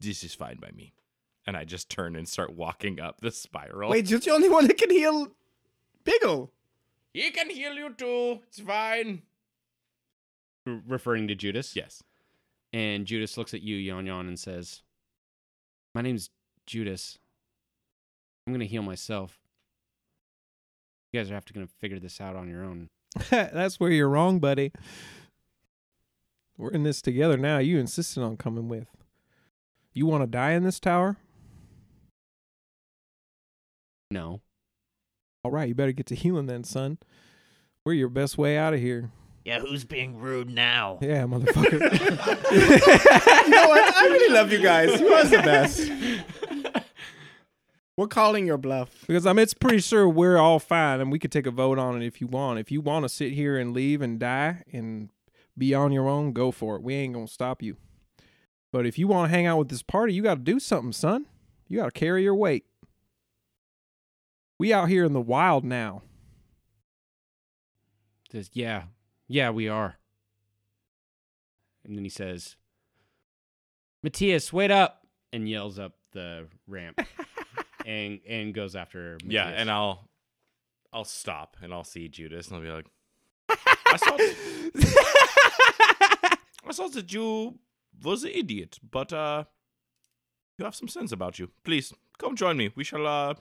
[0.00, 0.94] this is fine by me.
[1.46, 3.90] And I just turn and start walking up the spiral.
[3.90, 5.28] Wait, you're the only one that can heal
[6.04, 6.50] Biggle.
[7.12, 8.40] he can heal you too.
[8.48, 9.22] It's fine.
[10.66, 11.76] R- referring to Judas?
[11.76, 12.02] Yes.
[12.72, 14.82] And Judas looks at you, Yon Yon, and says,
[15.94, 16.30] My name's
[16.66, 17.18] Judas.
[18.46, 19.38] I'm going to heal myself.
[21.12, 22.90] You guys are have to going to figure this out on your own.
[23.30, 24.72] That's where you're wrong, buddy.
[26.58, 27.58] We're in this together now.
[27.58, 28.88] You insisted on coming with.
[29.92, 31.16] You want to die in this tower?
[34.10, 34.40] No.
[35.42, 36.98] All right, you better get to healing then, son.
[37.84, 39.10] We're your best way out of here.
[39.46, 40.98] Yeah, who's being rude now?
[41.06, 41.72] Yeah, motherfucker.
[42.50, 43.96] you know what?
[43.96, 45.00] I really love you guys.
[45.00, 45.88] You are the best.
[47.96, 49.04] We're calling your bluff.
[49.06, 51.78] because I mean, it's pretty sure we're all fine and we could take a vote
[51.78, 52.58] on it if you want.
[52.58, 55.10] If you want to sit here and leave and die and
[55.56, 56.82] be on your own, go for it.
[56.82, 57.76] We ain't gonna stop you.
[58.72, 60.92] But if you want to hang out with this party, you got to do something,
[60.92, 61.26] son.
[61.68, 62.64] You got to carry your weight.
[64.58, 66.02] We out here in the wild now.
[68.32, 68.82] Says, yeah,
[69.28, 69.96] yeah, we are.
[71.84, 72.56] And then he says,
[74.02, 77.00] Matthias, wait up, and yells up the ramp,
[77.86, 79.18] and and goes after.
[79.24, 80.08] Yeah, and I'll
[80.92, 82.86] I'll stop and I'll see Judas and I'll be like,
[83.48, 84.20] I thought
[86.66, 87.58] I thought that you
[88.02, 89.44] was an idiot, but uh,
[90.58, 91.50] you have some sense about you.
[91.64, 92.70] Please come join me.
[92.74, 93.34] We shall uh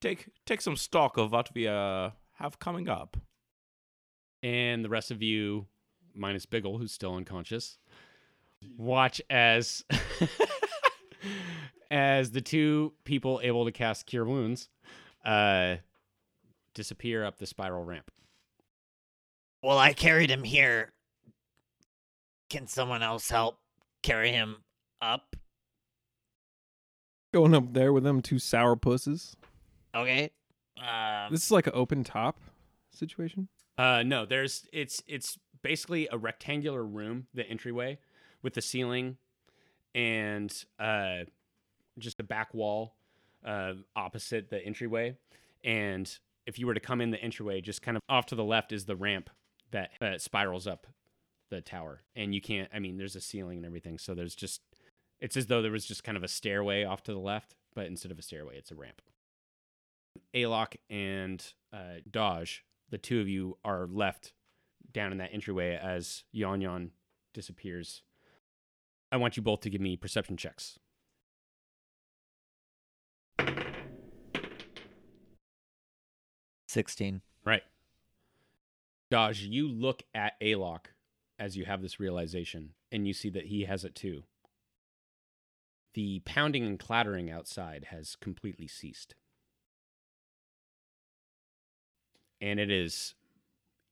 [0.00, 3.16] take take some stock of what we uh have coming up.
[4.44, 5.66] And the rest of you,
[6.14, 7.78] minus Biggle, who's still unconscious,
[8.76, 9.82] watch as
[11.90, 14.68] as the two people able to cast Cure Wounds
[15.24, 15.76] uh,
[16.74, 18.10] disappear up the spiral ramp.
[19.62, 20.92] Well, I carried him here.
[22.50, 23.58] Can someone else help
[24.02, 24.56] carry him
[25.00, 25.36] up?
[27.32, 29.36] Going up there with them two sour pusses.
[29.94, 30.30] Okay.
[30.76, 32.38] Um, This is like an open top
[32.90, 33.48] situation.
[33.76, 37.98] Uh, no, there's it's it's basically a rectangular room, the entryway,
[38.42, 39.16] with the ceiling
[39.94, 41.20] and uh,
[41.98, 42.94] just a back wall
[43.44, 45.16] uh, opposite the entryway.
[45.64, 46.10] And
[46.46, 48.72] if you were to come in the entryway, just kind of off to the left
[48.72, 49.30] is the ramp
[49.70, 50.86] that uh, spirals up
[51.50, 52.02] the tower.
[52.14, 53.98] And you can't, I mean, there's a ceiling and everything.
[53.98, 54.60] So there's just,
[55.20, 57.86] it's as though there was just kind of a stairway off to the left, but
[57.86, 59.00] instead of a stairway, it's a ramp.
[60.34, 64.32] Alok and uh, Dodge, the two of you are left
[64.92, 66.90] down in that entryway as Yon Yon
[67.32, 68.02] disappears.
[69.10, 70.78] I want you both to give me perception checks.
[76.66, 77.22] Sixteen.
[77.44, 77.62] Right.
[79.10, 80.86] Dodge, you look at Alok
[81.38, 84.24] as you have this realization, and you see that he has it too.
[85.94, 89.14] The pounding and clattering outside has completely ceased.
[92.40, 93.14] And it is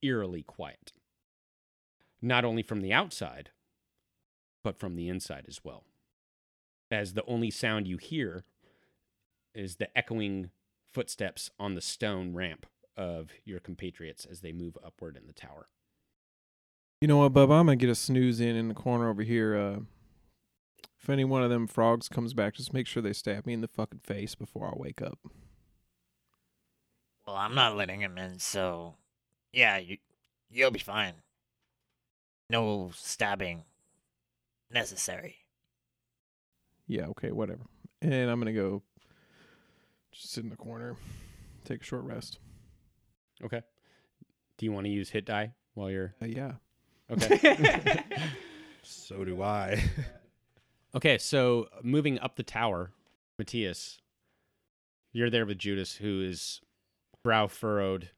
[0.03, 0.93] eerily quiet.
[2.21, 3.51] Not only from the outside,
[4.63, 5.85] but from the inside as well.
[6.91, 8.45] As the only sound you hear
[9.55, 10.51] is the echoing
[10.93, 12.67] footsteps on the stone ramp
[12.97, 15.69] of your compatriots as they move upward in the tower.
[17.01, 17.51] You know what, Bub?
[17.51, 19.57] I'm gonna get a snooze in in the corner over here.
[19.57, 19.81] Uh,
[21.01, 23.61] if any one of them frogs comes back, just make sure they stab me in
[23.61, 25.19] the fucking face before I wake up.
[27.33, 28.95] Well, I'm not letting him in, so
[29.55, 29.97] yeah, you
[30.51, 31.15] you'll be fine.
[32.51, 33.65] No stabbing
[34.71, 35.37] necessary.
[36.87, 37.63] Yeah, okay, whatever.
[38.03, 38.83] And I'm gonna go
[40.13, 40.97] just sit in the corner,
[41.65, 42.39] take a short rest.
[43.43, 43.63] Okay.
[44.59, 46.53] Do you want to use hit die while you're Uh, yeah.
[47.11, 48.05] okay?
[48.83, 49.83] So do I.
[50.95, 52.91] okay, so moving up the tower,
[53.39, 54.01] Matthias,
[55.13, 56.61] you're there with Judas, who is
[57.23, 58.11] brow furrowed,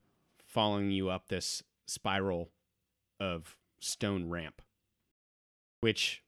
[0.44, 2.51] following you up this spiral
[3.20, 4.62] of stone ramp,
[5.81, 6.22] which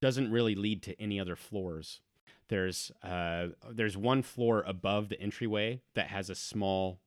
[0.00, 2.00] doesn't really lead to any other floors.
[2.48, 7.00] There's uh, there's one floor above the entryway that has a small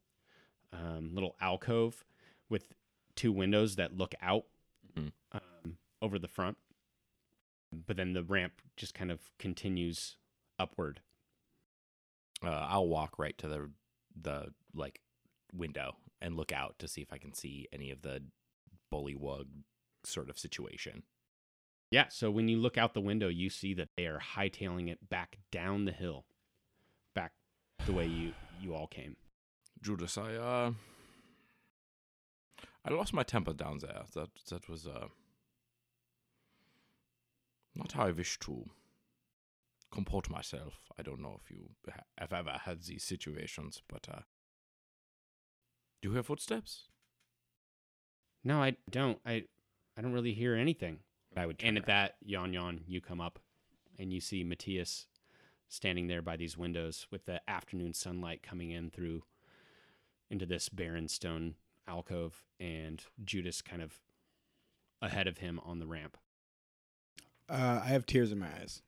[0.73, 2.03] um, little alcove
[2.49, 2.73] with
[3.15, 4.45] two windows that look out
[4.97, 5.11] Mhm.
[5.31, 6.57] um, over the front.
[7.71, 10.17] But then the ramp just kind of continues
[10.57, 11.01] upward.
[12.43, 13.69] Uh, I'll walk right to the
[14.19, 15.01] the like
[15.53, 18.23] window and look out to see if I can see any of the
[18.91, 19.45] bullywug
[20.03, 21.03] sort of situation.
[21.91, 25.09] Yeah, so when you look out the window, you see that they are hightailing it
[25.09, 26.25] back down the hill,
[27.15, 27.31] back
[27.85, 29.15] the way you you all came.
[29.81, 30.71] Judas, I uh
[32.85, 34.03] I lost my temper down there.
[34.13, 35.07] That that was uh
[37.75, 38.69] not how I wish to
[39.91, 40.91] comport myself.
[40.97, 41.69] I don't know if you
[42.19, 44.21] have ever had these situations, but uh
[46.01, 46.85] do you hear footsteps?
[48.43, 49.19] No, I don't.
[49.25, 49.45] I
[49.97, 50.99] I don't really hear anything.
[51.35, 53.39] I would turn And at that, Yon Yon, you come up
[53.97, 55.07] and you see Matthias
[55.67, 59.23] standing there by these windows with the afternoon sunlight coming in through
[60.29, 61.55] into this barren stone
[61.87, 63.99] alcove and Judas kind of
[65.01, 66.17] ahead of him on the ramp.
[67.47, 68.81] Uh, I have tears in my eyes.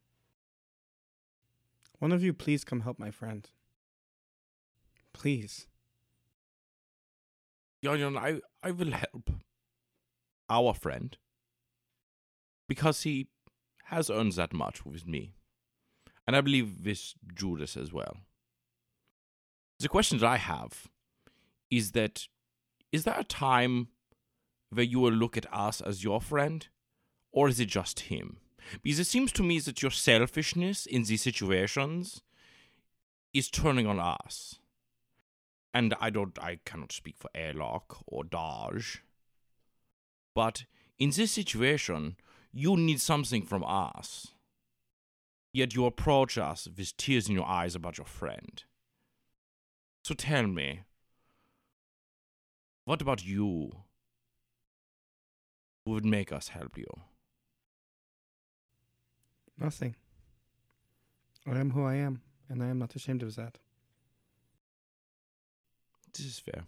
[2.01, 3.47] One of you, please come help my friend.
[5.13, 5.67] Please.
[7.83, 9.29] Yon, I, I will help
[10.49, 11.15] our friend
[12.67, 13.27] because he
[13.85, 15.35] has earned that much with me.
[16.25, 18.17] And I believe with Judas as well.
[19.79, 20.87] The question that I have
[21.69, 22.27] is that
[22.91, 23.89] is there a time
[24.71, 26.67] where you will look at us as your friend,
[27.31, 28.40] or is it just him?
[28.81, 32.21] Because it seems to me that your selfishness in these situations
[33.33, 34.59] is turning on us.
[35.73, 39.03] And I don't I cannot speak for Alok or Dodge.
[40.35, 40.65] But
[40.99, 42.17] in this situation,
[42.51, 44.27] you need something from us.
[45.53, 48.63] Yet you approach us with tears in your eyes about your friend.
[50.03, 50.81] So tell me,
[52.85, 53.71] what about you
[55.85, 57.10] Who would make us help you?
[59.61, 59.95] Nothing.
[61.45, 63.59] I am who I am, and I am not ashamed of that.
[66.13, 66.63] This is fair.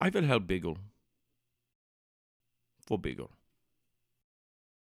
[0.00, 0.76] I will help Biggle.
[2.86, 3.30] For Biggle.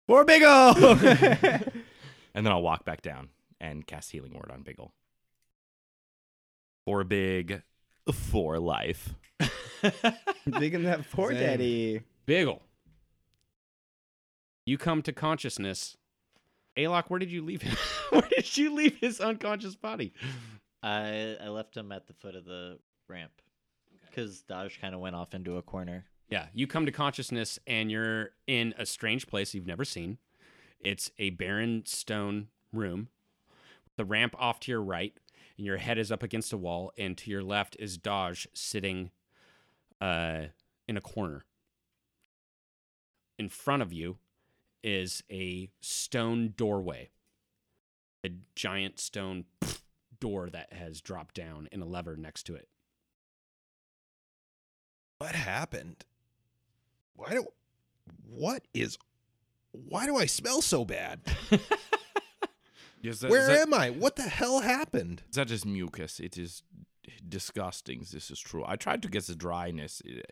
[0.08, 1.72] For Biggle!
[2.36, 3.30] And then I'll walk back down
[3.62, 4.92] and cast Healing Word on Biggle.
[6.84, 7.62] For big,
[8.12, 9.16] for life.
[10.60, 12.02] Big in that for daddy.
[12.28, 12.60] Biggle.
[14.66, 15.96] You come to consciousness.
[16.76, 17.78] Alok, where did you leave him?
[18.10, 20.14] where did you leave his unconscious body?
[20.82, 23.32] I I left him at the foot of the ramp
[24.10, 26.06] because Dodge kind of went off into a corner.
[26.30, 30.18] Yeah, you come to consciousness and you're in a strange place you've never seen.
[30.80, 33.10] It's a barren stone room.
[33.98, 35.14] The ramp off to your right,
[35.58, 39.12] and your head is up against a wall, and to your left is Dodge sitting
[40.02, 40.48] uh,
[40.88, 41.46] in a corner.
[43.40, 44.18] In front of you
[44.86, 47.10] is a stone doorway,
[48.24, 49.46] a giant stone
[50.20, 52.70] door that has dropped down and a lever next to it.
[55.18, 56.06] What happened?
[57.16, 57.46] Why do
[58.30, 58.98] what is
[59.72, 61.22] why do I smell so bad?
[63.06, 63.92] Yes, that, Where that, am I?
[63.92, 65.22] What the hell happened?
[65.34, 66.20] that is mucus.
[66.20, 66.64] It is
[67.30, 68.00] disgusting.
[68.12, 68.64] This is true.
[68.66, 70.02] I tried to get the dryness.
[70.04, 70.32] It,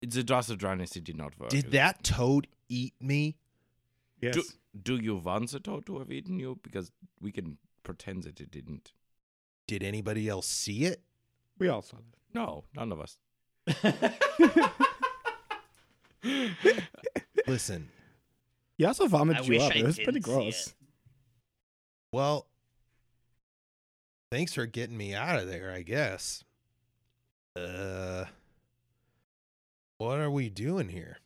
[0.00, 0.96] it's the dust of dryness.
[0.96, 1.50] It did not work.
[1.50, 3.36] Did that toad eat me?
[4.20, 4.34] Yes.
[4.34, 4.42] Do,
[4.82, 6.58] do you want the toad to have eaten you?
[6.62, 6.90] Because
[7.20, 8.92] we can pretend that it didn't.
[9.66, 11.02] Did anybody else see it?
[11.58, 12.04] we all saw that.
[12.34, 13.16] No, none of us.
[17.46, 17.88] Listen,
[18.76, 19.72] He also vomited I you wish up.
[19.72, 20.66] I it was pretty didn't see gross.
[20.68, 20.74] it.
[22.12, 22.46] well,
[24.30, 26.44] thanks for getting me out of there, I guess.
[27.56, 28.24] Uh
[29.98, 31.18] What are we doing here?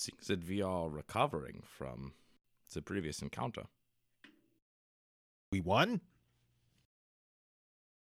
[0.00, 2.14] I think that we are recovering from
[2.72, 3.64] the previous encounter.
[5.52, 6.00] We won?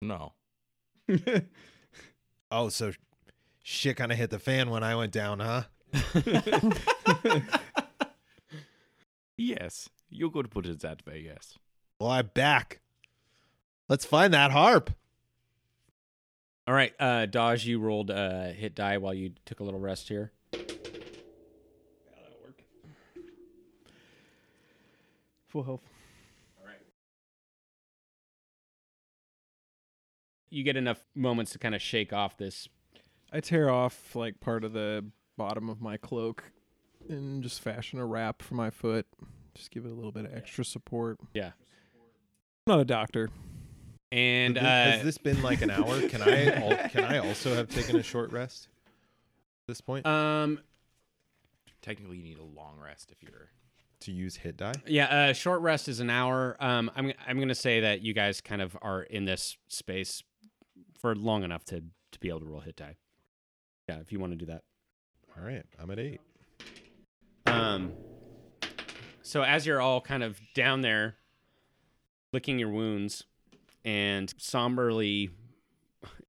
[0.02, 0.34] No.
[2.48, 2.92] Oh, so
[3.64, 5.64] shit kind of hit the fan when I went down, huh?
[9.36, 11.22] Yes, you could put it that way.
[11.26, 11.58] Yes.
[11.98, 12.80] Well, I'm back.
[13.88, 14.90] Let's find that harp.
[16.68, 20.08] All right, uh, Dodge, you rolled uh, hit die while you took a little rest
[20.08, 20.32] here.
[25.56, 25.80] Full health.
[30.50, 32.68] You get enough moments to kind of shake off this.
[33.32, 35.06] I tear off like part of the
[35.38, 36.44] bottom of my cloak
[37.08, 39.06] and just fashion a wrap for my foot.
[39.54, 41.18] Just give it a little bit of extra support.
[41.32, 41.52] Yeah.
[42.66, 43.30] I'm not a doctor.
[44.12, 46.00] And Has this- uh, has this been like an hour?
[46.08, 50.60] Can I al- can I also have taken a short rest at this point um,
[51.80, 53.48] Technically, you need a long rest if you're.
[54.00, 54.74] To use hit die?
[54.86, 56.56] yeah, uh, short rest is an hour.
[56.60, 60.22] Um, I'm I'm gonna say that you guys kind of are in this space
[60.98, 61.82] for long enough to
[62.12, 62.96] to be able to roll hit die.
[63.88, 64.62] Yeah, if you want to do that.
[65.38, 66.20] All right, I'm at eight.
[67.46, 67.92] Um,
[69.22, 71.16] so as you're all kind of down there,
[72.32, 73.24] licking your wounds,
[73.84, 75.30] and somberly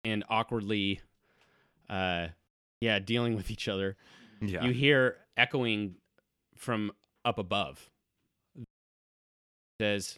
[0.04, 1.02] and awkwardly,
[1.90, 2.28] uh,
[2.80, 3.96] yeah, dealing with each other,
[4.42, 4.64] Yeah.
[4.64, 5.96] you hear echoing
[6.56, 6.92] from
[7.28, 7.90] up above.
[9.82, 10.18] Says,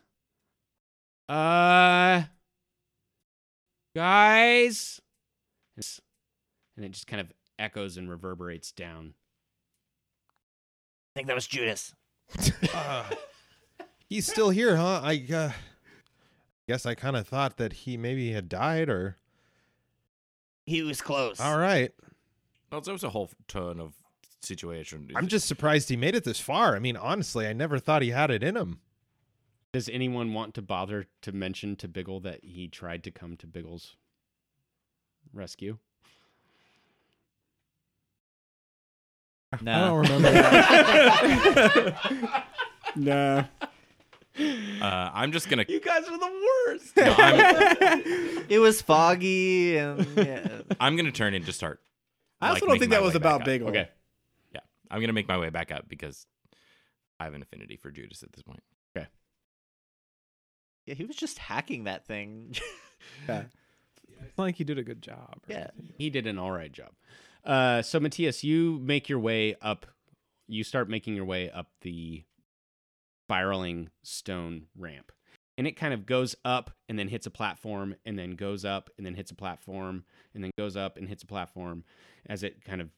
[1.27, 2.23] "Uh,
[3.95, 5.01] guys,"
[6.77, 9.15] and it just kind of echoes and reverberates down.
[10.29, 11.93] I think that was Judas.
[12.73, 13.03] Uh,
[14.09, 15.01] he's still here, huh?
[15.03, 15.51] I uh,
[16.67, 19.17] guess I kind of thought that he maybe had died, or
[20.67, 21.39] He was close.
[21.41, 21.91] all right.
[22.71, 23.95] No, there was a whole turn of
[24.41, 25.09] situation.
[25.15, 26.75] I'm just surprised he made it this far.
[26.75, 28.79] I mean, honestly, I never thought he had it in him.
[29.71, 33.47] Does anyone want to bother to mention to Biggle that he tried to come to
[33.47, 33.95] Biggle's
[35.33, 35.77] rescue?
[39.61, 39.71] No.
[39.71, 40.15] I don't No.
[40.15, 42.45] remember that.
[42.95, 43.43] Nah.
[44.39, 45.63] Uh, I'm just gonna.
[45.67, 46.31] You guys are the
[46.65, 46.97] worst.
[46.97, 50.61] No, I'm, It was foggy and yeah.
[50.79, 51.81] I'm gonna turn and just start.
[52.41, 53.67] I also like, don't think that was about Biggle.
[53.69, 53.89] Okay.
[54.89, 56.25] Yeah, I'm gonna make my way back up because
[57.19, 58.63] I have an affinity for Judas at this point.
[58.95, 59.07] Okay.
[60.85, 62.55] Yeah, he was just hacking that thing.
[63.27, 63.43] Yeah.
[64.25, 65.37] It's like he did a good job.
[65.47, 65.69] Yeah.
[65.77, 65.93] anything.
[65.97, 66.91] He did an all right job.
[67.45, 69.85] Uh, so Matthias, you make your way up.
[70.47, 72.23] You start making your way up the
[73.25, 75.11] spiraling stone ramp,
[75.57, 78.89] and it kind of goes up and then hits a platform, and then goes up
[78.97, 80.03] and then hits a platform,
[80.33, 81.83] and then goes up and hits a platform,
[82.25, 82.89] as it kind of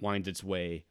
[0.00, 0.84] winds its way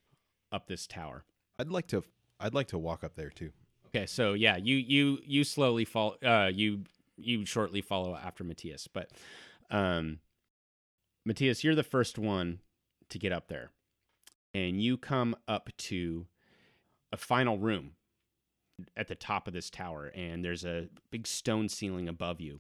[0.52, 1.24] up this tower.
[1.60, 2.04] I'd like to.
[2.40, 3.52] I'd like to walk up there too.
[3.88, 6.18] Okay, so yeah, you you you slowly fall.
[6.24, 6.84] Uh, you
[7.18, 9.10] you shortly follow after Matthias, but
[9.70, 10.20] um,
[11.26, 12.60] Matthias, you're the first one
[13.10, 13.72] to get up there,
[14.54, 16.28] and you come up to
[17.12, 17.92] a final room
[18.98, 22.60] at the top of this tower, and there's a big stone ceiling above you.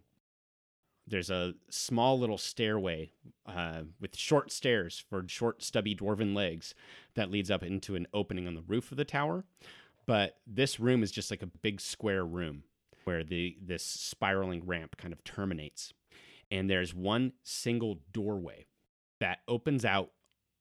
[1.08, 3.12] There's a small little stairway
[3.46, 6.74] uh, with short stairs for short, stubby dwarven legs
[7.14, 9.44] that leads up into an opening on the roof of the tower.
[10.08, 12.64] But this room is just like a big square room
[13.04, 15.94] where the this spiraling ramp kind of terminates.
[16.52, 18.66] And there's one single doorway
[19.20, 20.12] that opens out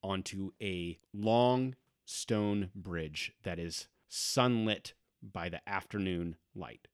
[0.03, 4.93] onto a long stone bridge that is sunlit
[5.23, 6.89] by the afternoon light.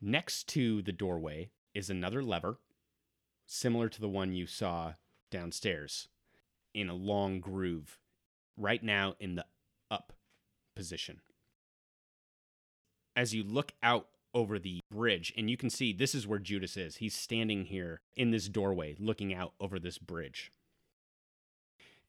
[0.00, 2.58] Next to the doorway is another lever
[3.46, 4.94] similar to the one you saw
[5.30, 6.08] downstairs
[6.72, 7.98] in a long groove
[8.56, 9.44] right now in the
[9.90, 10.12] up
[10.74, 11.20] position.
[13.16, 16.76] As you look out over the bridge, and you can see this is where Judas
[16.76, 16.96] is.
[16.96, 20.50] He's standing here in this doorway looking out over this bridge.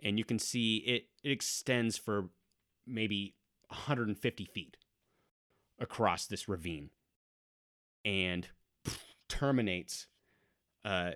[0.04, 2.30] And you can see it, it extends for
[2.88, 3.36] maybe
[3.68, 4.78] 150 feet
[5.80, 6.90] across this ravine
[8.04, 8.48] and
[9.36, 10.08] terminates
[10.86, 11.12] uh,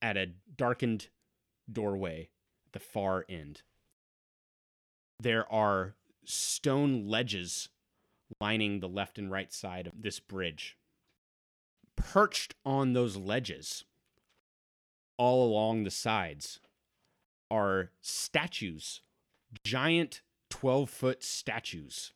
[0.00, 1.08] at a darkened
[1.70, 2.30] doorway
[2.66, 3.62] at the far end.
[5.20, 7.68] There are stone ledges
[8.40, 10.78] lining the left and right side of this bridge.
[11.94, 13.84] Perched on those ledges,
[15.18, 16.58] all along the sides,
[17.50, 19.02] are statues,
[19.62, 22.12] giant 12 foot statues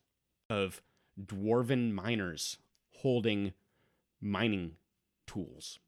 [0.49, 0.81] of
[1.19, 2.57] dwarven miners
[3.01, 3.53] holding
[4.19, 4.77] mining
[5.27, 5.79] tools.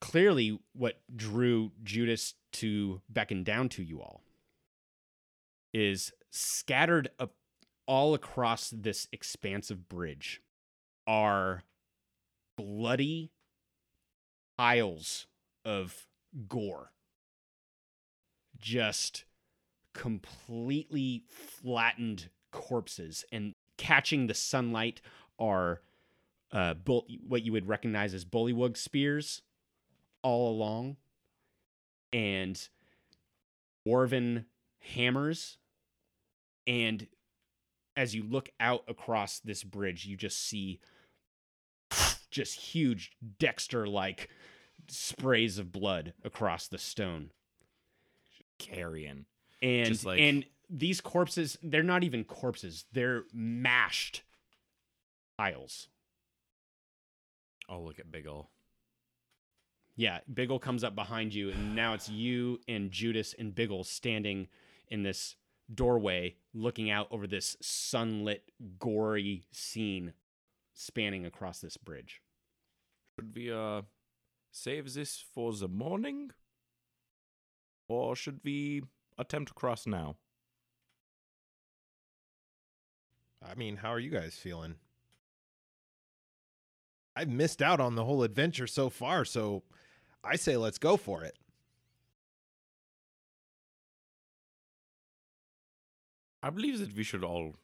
[0.00, 4.22] Clearly, what drew Judas to beckon down to you all
[5.74, 7.34] is scattered up
[7.86, 10.40] all across this expansive bridge
[11.06, 11.62] are
[12.56, 13.32] bloody
[14.56, 15.26] piles
[15.64, 16.06] of
[16.48, 16.92] gore
[18.58, 19.24] just
[19.94, 25.00] completely flattened corpses and catching the sunlight
[25.38, 25.80] are
[26.52, 29.42] uh, bull- what you would recognize as bullywug spears
[30.22, 30.96] all along.
[32.12, 32.68] And
[33.86, 34.44] dwarven
[34.80, 35.58] hammers.
[36.66, 37.06] And
[37.96, 40.78] as you look out across this bridge you just see
[42.30, 44.28] just huge dexter like
[44.88, 47.30] sprays of blood across the stone.
[48.58, 49.26] Carrion.
[49.62, 52.84] and like- and these corpses they're not even corpses.
[52.92, 54.22] They're mashed
[55.38, 55.88] piles
[57.68, 58.46] Oh, look at Biggle.
[59.96, 64.48] yeah biggle comes up behind you and now it's you and judas and biggle standing
[64.88, 65.36] in this
[65.74, 70.12] doorway looking out over this sunlit gory scene
[70.72, 72.22] spanning across this bridge
[73.18, 73.82] Should we uh
[74.50, 76.30] save this for the morning,
[77.88, 78.82] or should we
[79.18, 80.16] attempt to cross now?
[83.42, 84.76] I mean, how are you guys feeling?
[87.18, 89.64] I've missed out on the whole adventure so far, so
[90.22, 91.36] I say let's go for it.
[96.44, 97.56] I believe that we should all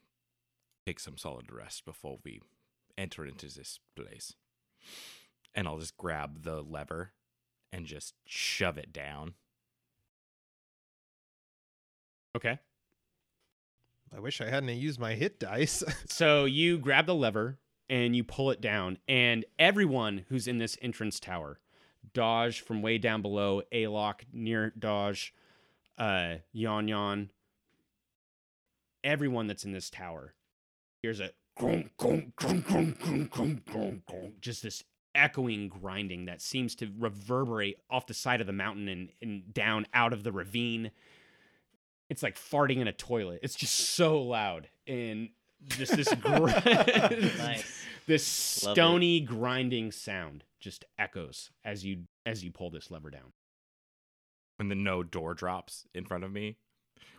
[0.85, 2.41] take some solid rest before we
[2.97, 4.33] enter into this place.
[5.55, 7.13] And I'll just grab the lever
[7.71, 9.35] and just shove it down.
[12.35, 12.59] okay
[14.13, 15.81] I wish I hadn't used my hit dice.
[16.09, 17.57] So you grab the lever
[17.89, 21.59] and you pull it down, and everyone who's in this entrance tower,
[22.13, 25.33] Dodge from way down below, Alok near Dodge,
[25.97, 27.29] uh, Yon Yon,
[29.03, 30.33] everyone that's in this tower
[31.01, 31.29] hears a
[34.41, 34.83] just this
[35.13, 39.87] echoing grinding that seems to reverberate off the side of the mountain and, and down
[39.93, 40.91] out of the ravine.
[42.09, 43.39] It's like farting in a toilet.
[43.41, 45.29] It's just so loud and
[45.69, 46.47] just this gr-
[47.37, 47.85] Nice.
[48.07, 48.75] this Love it.
[48.75, 53.33] stony grinding sound just echoes as you as you pull this lever down.
[54.57, 56.57] When the no door drops in front of me,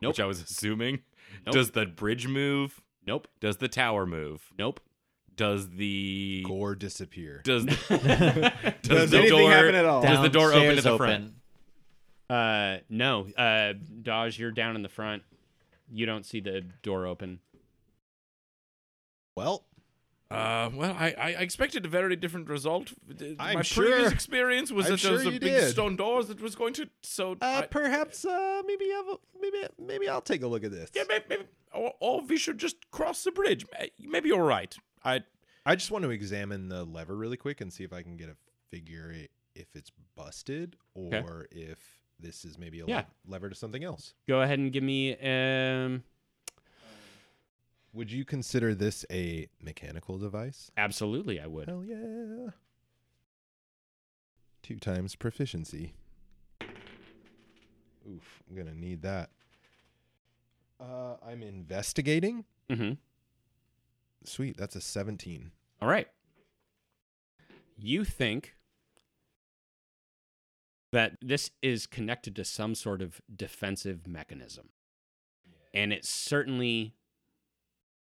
[0.00, 0.10] Nope.
[0.10, 1.00] which I was assuming.
[1.44, 1.54] Nope.
[1.54, 2.80] Does the bridge move?
[3.06, 3.28] Nope.
[3.40, 4.50] Does the tower move?
[4.58, 4.80] Nope.
[5.36, 7.42] Does the Gore disappear.
[7.44, 8.52] does the,
[8.82, 10.00] does Does the anything door happen at all?
[10.02, 11.32] Does the door open Downstairs at the front?
[12.30, 13.26] Uh, no.
[13.36, 15.22] Uh, Dodge, you're down in the front.
[15.92, 17.40] You don't see the door open.
[19.36, 19.64] Well,
[20.28, 22.92] Uh, well, I, I I expected a very different result.
[23.38, 25.70] I'm My sure- previous experience was I'm that there was sure a you big did.
[25.70, 26.88] stone doors that was going to.
[27.02, 30.90] So uh, I- perhaps uh, maybe I'll, maybe maybe I'll take a look at this.
[30.96, 33.64] yeah, maybe, maybe or, or we should just cross the bridge.
[33.78, 34.74] May- Maybe you're right.
[35.04, 35.22] I
[35.64, 38.28] I just want to examine the lever really quick and see if I can get
[38.28, 38.36] a
[38.72, 41.78] figure i- if it's busted or if
[42.18, 43.04] this is maybe a Yeah.
[43.28, 44.14] lever to something else.
[44.26, 46.02] Go ahead and give me um.
[47.96, 50.70] Would you consider this a mechanical device?
[50.76, 51.66] Absolutely, I would.
[51.66, 52.50] Hell yeah.
[54.62, 55.94] Two times proficiency.
[56.62, 59.30] Oof, I'm going to need that.
[60.78, 62.44] Uh, I'm investigating.
[62.68, 62.92] Mm-hmm.
[64.24, 65.50] Sweet, that's a 17.
[65.80, 66.08] All right.
[67.78, 68.56] You think
[70.92, 74.68] that this is connected to some sort of defensive mechanism.
[75.72, 76.92] And it certainly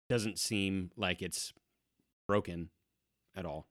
[0.09, 1.53] doesn't seem like it's
[2.27, 2.69] broken
[3.35, 3.67] at all.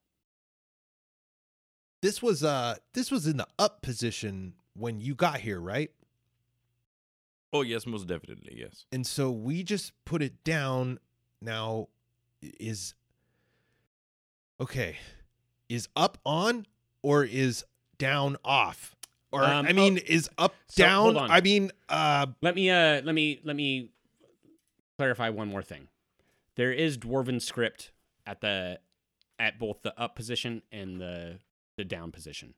[2.00, 5.90] This was uh this was in the up position when you got here, right?
[7.52, 8.84] oh yes, most definitely yes.
[8.92, 10.98] And so we just put it down.
[11.40, 11.88] Now
[12.42, 12.94] is
[14.60, 14.96] okay.
[15.68, 16.66] Is up on
[17.02, 17.64] or is
[17.98, 18.94] down off?
[19.32, 21.16] Or Um, I mean, oh, is up so, down?
[21.16, 23.90] I mean, uh, Let me uh let me let me
[24.98, 25.88] clarify one more thing.
[26.58, 27.92] There is dwarven script
[28.26, 28.80] at the
[29.38, 31.38] at both the up position and the
[31.76, 32.54] the down position.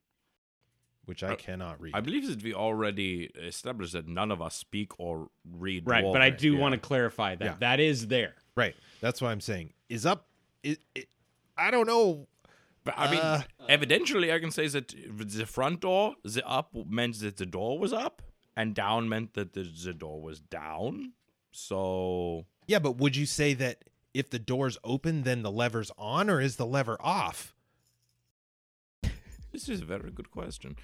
[1.07, 1.95] which I Uh, cannot read.
[1.95, 5.87] I believe that we already established that none of us speak or read.
[5.89, 6.59] Right, but I do yeah.
[6.61, 7.57] want to clarify that Yeah.
[7.61, 8.37] that is there.
[8.55, 8.77] right.
[9.01, 9.73] That's what I'm saying.
[9.89, 10.29] Is up?
[10.63, 11.09] It, it,
[11.57, 12.29] I don't know.
[12.85, 17.19] But I mean, Uh, evidentially, I can say that the front door, the up meant
[17.21, 18.23] that the door was up,
[18.57, 21.15] and down meant that the, the door was down.
[21.51, 23.83] So Yeah, but would you say that
[24.15, 27.53] if the door's open, then the lever's on, or is the lever off?
[29.51, 30.77] this is a very good question.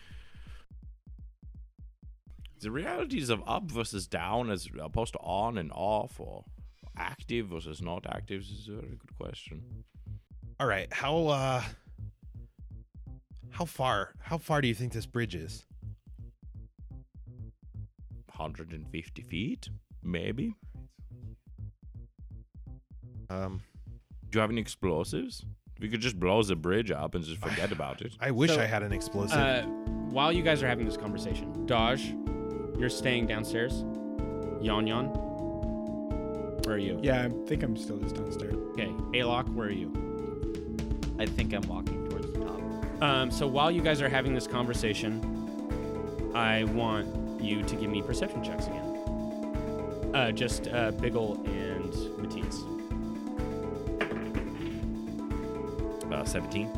[2.60, 6.42] The realities of up versus down, as opposed to on and off, or
[6.96, 9.62] active versus not active, is a very good question.
[10.58, 10.92] All right.
[10.92, 11.62] How uh
[13.50, 15.64] how far how far do you think this bridge is?
[18.34, 19.68] 150 feet,
[20.02, 20.56] maybe.
[23.30, 23.60] Um
[24.30, 25.44] Do you have any explosives?
[25.80, 28.14] We could just blow the bridge up and just forget about it.
[28.18, 29.38] I wish So, I had an explosive.
[29.38, 29.62] Uh,
[30.08, 32.14] while you guys are having this conversation, Dodge,
[32.78, 33.84] you're staying downstairs.
[34.62, 35.06] Yon Yon,
[36.64, 36.98] where are you?
[37.02, 38.54] Yeah, I think I'm still just downstairs.
[38.72, 38.86] Okay,
[39.18, 39.92] Alok, where are you?
[41.18, 43.02] I think I'm walking towards the top.
[43.02, 45.20] Um, so while you guys are having this conversation,
[46.34, 47.06] I want
[47.42, 50.10] you to give me perception checks again.
[50.14, 52.64] Uh, just uh, Biggle and Matthias.
[56.26, 56.68] 17.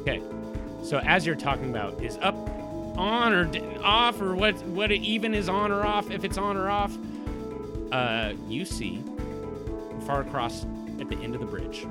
[0.00, 0.22] Okay.
[0.82, 2.34] So as you're talking about, is up
[2.96, 3.50] on or
[3.82, 4.54] off or what?
[4.66, 6.10] What it even is on or off?
[6.10, 6.96] If it's on or off,
[7.92, 9.02] uh, you see
[10.06, 10.64] far across
[11.00, 11.86] at the end of the bridge,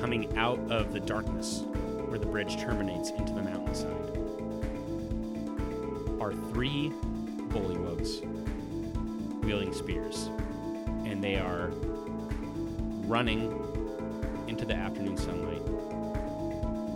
[0.00, 1.62] coming out of the darkness
[2.08, 3.90] where the bridge terminates into the mountainside,
[6.20, 6.92] are three
[7.50, 8.22] bullywugs
[9.44, 10.30] wielding spears,
[11.04, 11.70] and they are
[13.10, 13.50] running
[14.46, 15.60] into the afternoon sunlight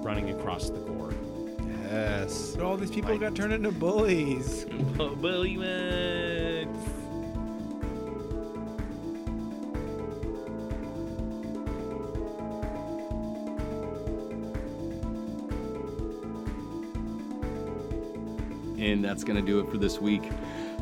[0.04, 1.12] running across the gore.
[1.90, 2.56] yes.
[2.58, 4.66] All these people got turned into bullies.
[18.78, 20.22] And that's going to do it for this week.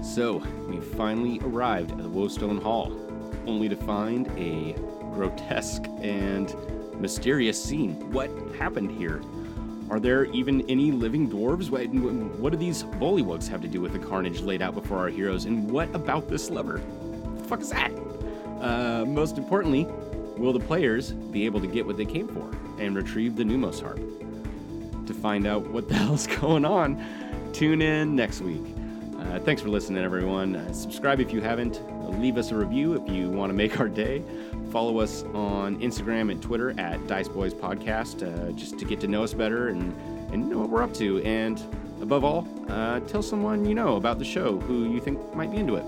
[0.03, 2.91] So, we finally arrived at the Woestone Hall,
[3.47, 4.75] only to find a
[5.15, 6.55] grotesque and
[7.01, 7.95] mysterious scene.
[8.13, 9.23] What happened here?
[9.91, 11.69] Are there even any living dwarves?
[11.69, 11.87] What,
[12.39, 15.45] what do these bullywugs have to do with the carnage laid out before our heroes?
[15.45, 16.79] And what about this lever?
[16.79, 17.93] What the fuck is that?
[18.61, 19.87] Uh, most importantly,
[20.39, 23.83] will the players be able to get what they came for and retrieve the Numos
[23.83, 24.01] harp?
[25.07, 27.05] To find out what the hell's going on,
[27.53, 28.63] tune in next week.
[29.19, 30.57] Uh, thanks for listening, everyone.
[30.57, 31.83] Uh, subscribe if you haven't.
[32.19, 34.23] Leave us a review if you want to make our day.
[34.73, 39.07] Follow us on Instagram and Twitter at Dice Boys Podcast uh, just to get to
[39.07, 39.95] know us better and,
[40.33, 41.23] and know what we're up to.
[41.25, 41.63] And
[42.01, 45.59] above all, uh, tell someone you know about the show who you think might be
[45.59, 45.85] into it.